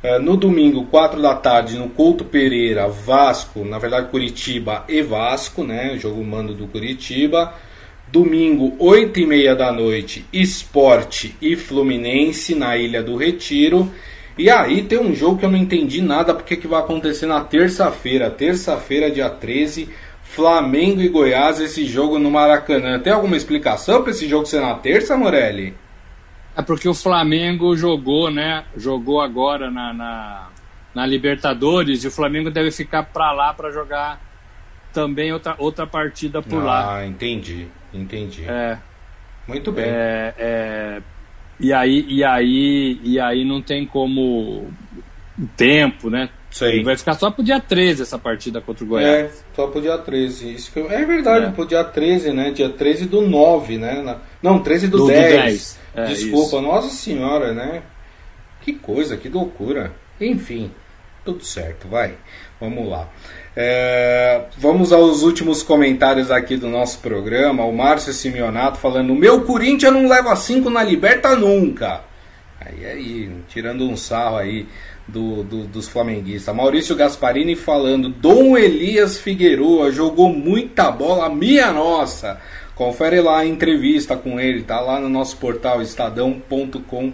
Eh, 0.04 0.20
no 0.20 0.36
domingo, 0.36 0.84
4 0.88 1.22
da 1.22 1.34
tarde, 1.34 1.78
no 1.78 1.88
Couto 1.88 2.26
Pereira, 2.26 2.90
Vasco, 2.90 3.64
na 3.64 3.80
verdade 3.80 4.10
Curitiba 4.10 4.84
e 4.90 5.02
Vasco, 5.02 5.64
né? 5.64 5.98
Jogo 5.98 6.22
mando 6.26 6.54
do 6.54 6.68
Curitiba. 6.68 7.54
Domingo, 8.12 8.76
8 8.80 9.18
e 9.18 9.26
meia 9.26 9.56
da 9.56 9.72
noite, 9.72 10.26
Esporte 10.34 11.38
e 11.42 11.56
Fluminense 11.56 12.54
na 12.54 12.76
Ilha 12.76 13.02
do 13.02 13.16
Retiro. 13.16 13.90
E 14.38 14.50
aí 14.50 14.84
tem 14.84 15.00
um 15.00 15.16
jogo 15.16 15.38
que 15.38 15.46
eu 15.46 15.52
não 15.52 15.58
entendi 15.58 16.02
nada 16.02 16.34
porque 16.34 16.58
que 16.58 16.68
vai 16.68 16.82
acontecer 16.82 17.28
na 17.28 17.40
terça-feira. 17.40 18.30
Terça-feira, 18.30 19.10
dia 19.10 19.30
13, 19.30 19.88
Flamengo 20.36 21.02
e 21.02 21.08
Goiás, 21.08 21.62
esse 21.62 21.86
jogo 21.86 22.20
no 22.20 22.30
Maracanã. 22.30 23.00
Tem 23.00 23.14
alguma 23.14 23.38
explicação 23.38 24.02
para 24.02 24.12
esse 24.12 24.28
jogo 24.28 24.46
ser 24.46 24.60
na 24.60 24.76
terça, 24.76 25.16
Morelli? 25.16 25.74
É 26.58 26.62
porque 26.62 26.90
o 26.90 26.94
Flamengo 26.94 27.76
jogou, 27.76 28.30
né? 28.30 28.66
Jogou 28.76 29.22
agora 29.22 29.72
na, 29.72 29.94
na, 29.94 30.48
na 30.94 31.06
Libertadores 31.06 32.04
e 32.04 32.08
o 32.08 32.12
Flamengo 32.12 32.52
deve 32.52 32.70
ficar 32.70 33.04
para 33.04 33.32
lá 33.32 33.54
para 33.54 33.72
jogar 33.72 34.22
também 34.94 35.32
outra, 35.32 35.56
outra 35.58 35.88
partida 35.88 36.42
por 36.42 36.62
ah, 36.62 36.66
lá. 36.66 36.98
Ah, 36.98 37.08
entendi, 37.08 37.68
entendi. 37.94 38.44
É, 38.46 38.78
Muito 39.48 39.72
bem. 39.72 39.86
é, 39.86 40.34
é, 40.38 41.02
e 41.60 41.72
aí 41.72 42.06
e 42.10 42.24
aí 42.24 43.00
e 43.04 43.20
aí 43.20 43.46
não 43.46 43.62
tem 43.62 43.86
como 43.86 44.70
o 45.38 45.48
tempo, 45.56 46.10
né? 46.10 46.30
Sei. 46.56 46.82
Vai 46.84 46.96
ficar 46.96 47.16
só 47.16 47.30
pro 47.30 47.44
dia 47.44 47.60
13 47.60 48.04
essa 48.04 48.18
partida 48.18 48.62
contra 48.62 48.86
o 48.86 48.88
Goiás. 48.88 49.26
É, 49.26 49.30
só 49.54 49.68
pro 49.68 49.82
dia 49.82 49.98
13. 49.98 50.54
Isso 50.54 50.72
eu... 50.74 50.90
É 50.90 51.04
verdade, 51.04 51.48
É. 51.48 51.50
pro 51.52 51.66
dia 51.66 51.84
13, 51.84 52.32
né? 52.32 52.50
Dia 52.52 52.70
13 52.70 53.08
do 53.08 53.20
9, 53.22 53.78
né? 53.78 54.16
Não, 54.42 54.60
13 54.60 54.88
do, 54.88 55.00
Do- 55.00 55.04
do 55.08 55.10
10. 55.12 55.32
10. 55.34 55.80
É, 55.96 56.04
Desculpa, 56.06 56.46
isso. 56.56 56.62
nossa 56.62 56.88
senhora, 56.90 57.54
né? 57.54 57.82
Que 58.62 58.72
coisa, 58.72 59.18
que 59.18 59.28
loucura. 59.28 59.92
Enfim, 60.20 60.72
tudo 61.26 61.44
certo, 61.44 61.90
vai. 61.90 62.14
Vamos 62.62 62.90
lá. 62.90 63.10
É, 63.54 64.44
vamos 64.58 64.94
aos 64.94 65.24
últimos 65.24 65.62
comentários 65.62 66.32
aqui 66.32 66.56
do 66.56 66.70
nosso 66.70 67.00
programa. 67.00 67.66
O 67.66 67.76
Márcio 67.76 68.14
Simeonato 68.14 68.78
falando: 68.78 69.14
Meu 69.14 69.42
Corinthians 69.44 69.92
não 69.94 70.08
leva 70.08 70.34
5 70.38 70.70
na 70.70 70.82
Liberta 70.84 71.36
nunca. 71.36 72.02
Aí, 72.62 72.86
aí, 72.86 73.32
tirando 73.50 73.84
um 73.84 73.98
sarro 73.98 74.38
aí 74.38 74.66
do, 75.08 75.44
do- 75.44 75.66
dos 75.66 75.88
flamenguistas. 75.88 76.56
Maurício 76.56 76.96
Gasparini 76.96 77.56
falando: 77.56 78.10
Dom 78.10 78.58
Elias 78.58 79.18
Figueroa 79.20 79.92
jogou 79.92 80.30
muita 80.30 80.90
bola, 80.92 81.30
minha 81.30 81.72
nossa. 81.72 82.40
Confere 82.76 83.22
lá 83.22 83.40
a 83.40 83.46
entrevista 83.46 84.18
com 84.18 84.40
ele, 84.40 84.64
tá 84.64 84.80
lá 84.82 85.00
no 85.00 85.08
nosso 85.08 85.38
portal 85.38 85.82
estadão.com.br. 85.82 87.14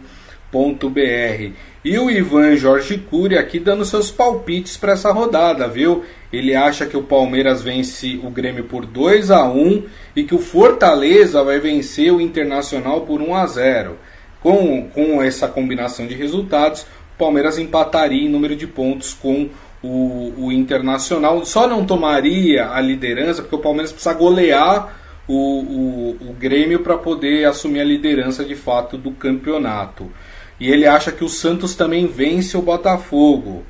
E 1.84 1.98
o 1.98 2.10
Ivan 2.12 2.56
Jorge 2.56 2.98
Cury 2.98 3.38
aqui 3.38 3.60
dando 3.60 3.84
seus 3.86 4.12
palpites 4.12 4.78
para 4.78 4.94
essa 4.94 5.12
rodada, 5.12 5.68
viu? 5.68 6.04
Ele 6.32 6.56
acha 6.56 6.86
que 6.86 6.96
o 6.98 7.04
Palmeiras 7.04 7.62
vence 7.62 8.20
o 8.24 8.30
Grêmio 8.30 8.64
por 8.66 8.86
2 8.86 9.32
a 9.32 9.44
1 9.50 9.84
e 10.16 10.24
que 10.24 10.36
o 10.36 10.40
Fortaleza 10.40 11.44
vai 11.44 11.60
vencer 11.60 12.12
o 12.14 12.22
Internacional 12.22 13.02
por 13.02 13.22
1 13.22 13.36
a 13.36 13.46
0. 13.48 13.98
Com, 14.42 14.88
com 14.90 15.22
essa 15.22 15.48
combinação 15.48 16.08
de 16.08 16.16
resultados, 16.16 16.86
Palmeiras 17.22 17.60
empataria 17.60 18.26
em 18.26 18.30
número 18.30 18.56
de 18.56 18.66
pontos 18.66 19.14
com 19.14 19.48
o, 19.84 20.34
o 20.36 20.52
Internacional. 20.52 21.46
Só 21.46 21.68
não 21.68 21.86
tomaria 21.86 22.68
a 22.72 22.82
liderança 22.82 23.44
porque 23.44 23.56
o 23.56 23.60
Palmeiras 23.60 23.92
precisa 23.92 24.16
golear 24.16 24.98
o, 25.28 25.36
o, 25.36 26.30
o 26.30 26.34
Grêmio 26.34 26.80
para 26.80 26.98
poder 26.98 27.46
assumir 27.46 27.82
a 27.82 27.86
liderança 27.86 28.44
de 28.44 28.56
fato 28.56 28.98
do 28.98 29.12
campeonato. 29.12 30.12
E 30.60 30.68
ele 30.72 30.88
acha 30.88 31.12
que 31.12 31.24
o 31.24 31.30
Santos 31.30 31.76
também 31.76 32.08
vence 32.08 32.58
o 32.58 32.62
Botafogo. 32.62 33.64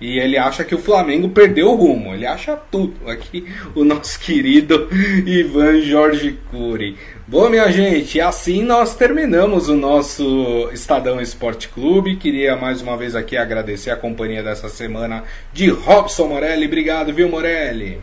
E 0.00 0.18
ele 0.18 0.36
acha 0.36 0.62
que 0.62 0.74
o 0.74 0.78
Flamengo 0.78 1.30
perdeu 1.30 1.70
o 1.70 1.74
rumo. 1.74 2.12
Ele 2.12 2.26
acha 2.26 2.54
tudo. 2.56 3.08
Aqui 3.08 3.46
o 3.74 3.82
nosso 3.82 4.20
querido 4.20 4.88
Ivan 5.26 5.80
Jorge 5.80 6.38
Cury. 6.50 6.96
Bom, 7.26 7.48
minha 7.48 7.70
gente, 7.72 8.20
assim 8.20 8.62
nós 8.62 8.94
terminamos 8.94 9.68
o 9.68 9.74
nosso 9.74 10.68
Estadão 10.72 11.20
Esporte 11.20 11.68
Clube. 11.68 12.16
Queria 12.16 12.56
mais 12.56 12.82
uma 12.82 12.96
vez 12.96 13.16
aqui 13.16 13.36
agradecer 13.36 13.90
a 13.90 13.96
companhia 13.96 14.42
dessa 14.42 14.68
semana 14.68 15.24
de 15.52 15.68
Robson 15.70 16.28
Morelli. 16.28 16.66
Obrigado, 16.66 17.12
viu, 17.12 17.28
Morelli? 17.28 17.98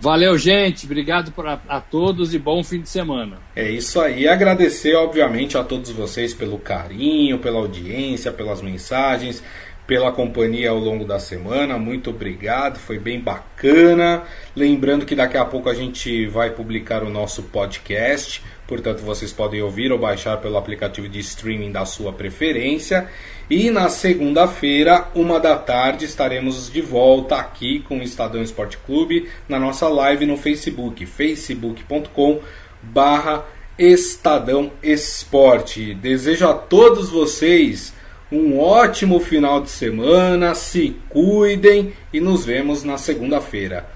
Valeu, 0.00 0.38
gente. 0.38 0.86
Obrigado 0.86 1.30
por 1.30 1.46
a, 1.46 1.60
a 1.68 1.78
todos 1.78 2.32
e 2.32 2.38
bom 2.38 2.64
fim 2.64 2.80
de 2.80 2.88
semana. 2.88 3.36
É 3.54 3.70
isso 3.70 4.00
aí. 4.00 4.26
Agradecer, 4.26 4.94
obviamente, 4.94 5.58
a 5.58 5.62
todos 5.62 5.90
vocês 5.90 6.32
pelo 6.32 6.58
carinho, 6.58 7.38
pela 7.38 7.58
audiência, 7.58 8.32
pelas 8.32 8.62
mensagens, 8.62 9.42
pela 9.90 10.12
companhia 10.12 10.70
ao 10.70 10.78
longo 10.78 11.04
da 11.04 11.18
semana. 11.18 11.76
Muito 11.76 12.10
obrigado, 12.10 12.78
foi 12.78 12.96
bem 12.96 13.18
bacana. 13.18 14.22
Lembrando 14.54 15.04
que 15.04 15.16
daqui 15.16 15.36
a 15.36 15.44
pouco 15.44 15.68
a 15.68 15.74
gente 15.74 16.28
vai 16.28 16.50
publicar 16.50 17.02
o 17.02 17.10
nosso 17.10 17.42
podcast, 17.42 18.40
portanto 18.68 19.00
vocês 19.00 19.32
podem 19.32 19.60
ouvir 19.60 19.90
ou 19.90 19.98
baixar 19.98 20.36
pelo 20.36 20.56
aplicativo 20.56 21.08
de 21.08 21.18
streaming 21.18 21.72
da 21.72 21.84
sua 21.84 22.12
preferência. 22.12 23.08
E 23.50 23.68
na 23.68 23.88
segunda-feira, 23.88 25.08
uma 25.12 25.40
da 25.40 25.56
tarde, 25.56 26.04
estaremos 26.04 26.70
de 26.70 26.80
volta 26.80 27.34
aqui 27.34 27.80
com 27.80 27.98
o 27.98 28.02
Estadão 28.04 28.40
Esporte 28.40 28.78
Clube 28.78 29.28
na 29.48 29.58
nossa 29.58 29.88
live 29.88 30.24
no 30.24 30.36
Facebook, 30.36 31.04
facebook.com 31.04 32.38
barra 32.80 33.44
Estadão 33.76 34.70
Esporte. 34.84 35.94
Desejo 35.94 36.46
a 36.46 36.54
todos 36.54 37.10
vocês 37.10 37.92
um 38.30 38.58
ótimo 38.58 39.20
final 39.20 39.60
de 39.60 39.70
semana, 39.70 40.54
se 40.54 40.96
cuidem 41.08 41.92
e 42.12 42.20
nos 42.20 42.44
vemos 42.44 42.84
na 42.84 42.98
segunda-feira. 42.98 43.86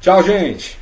Tchau, 0.00 0.22
gente! 0.22 0.79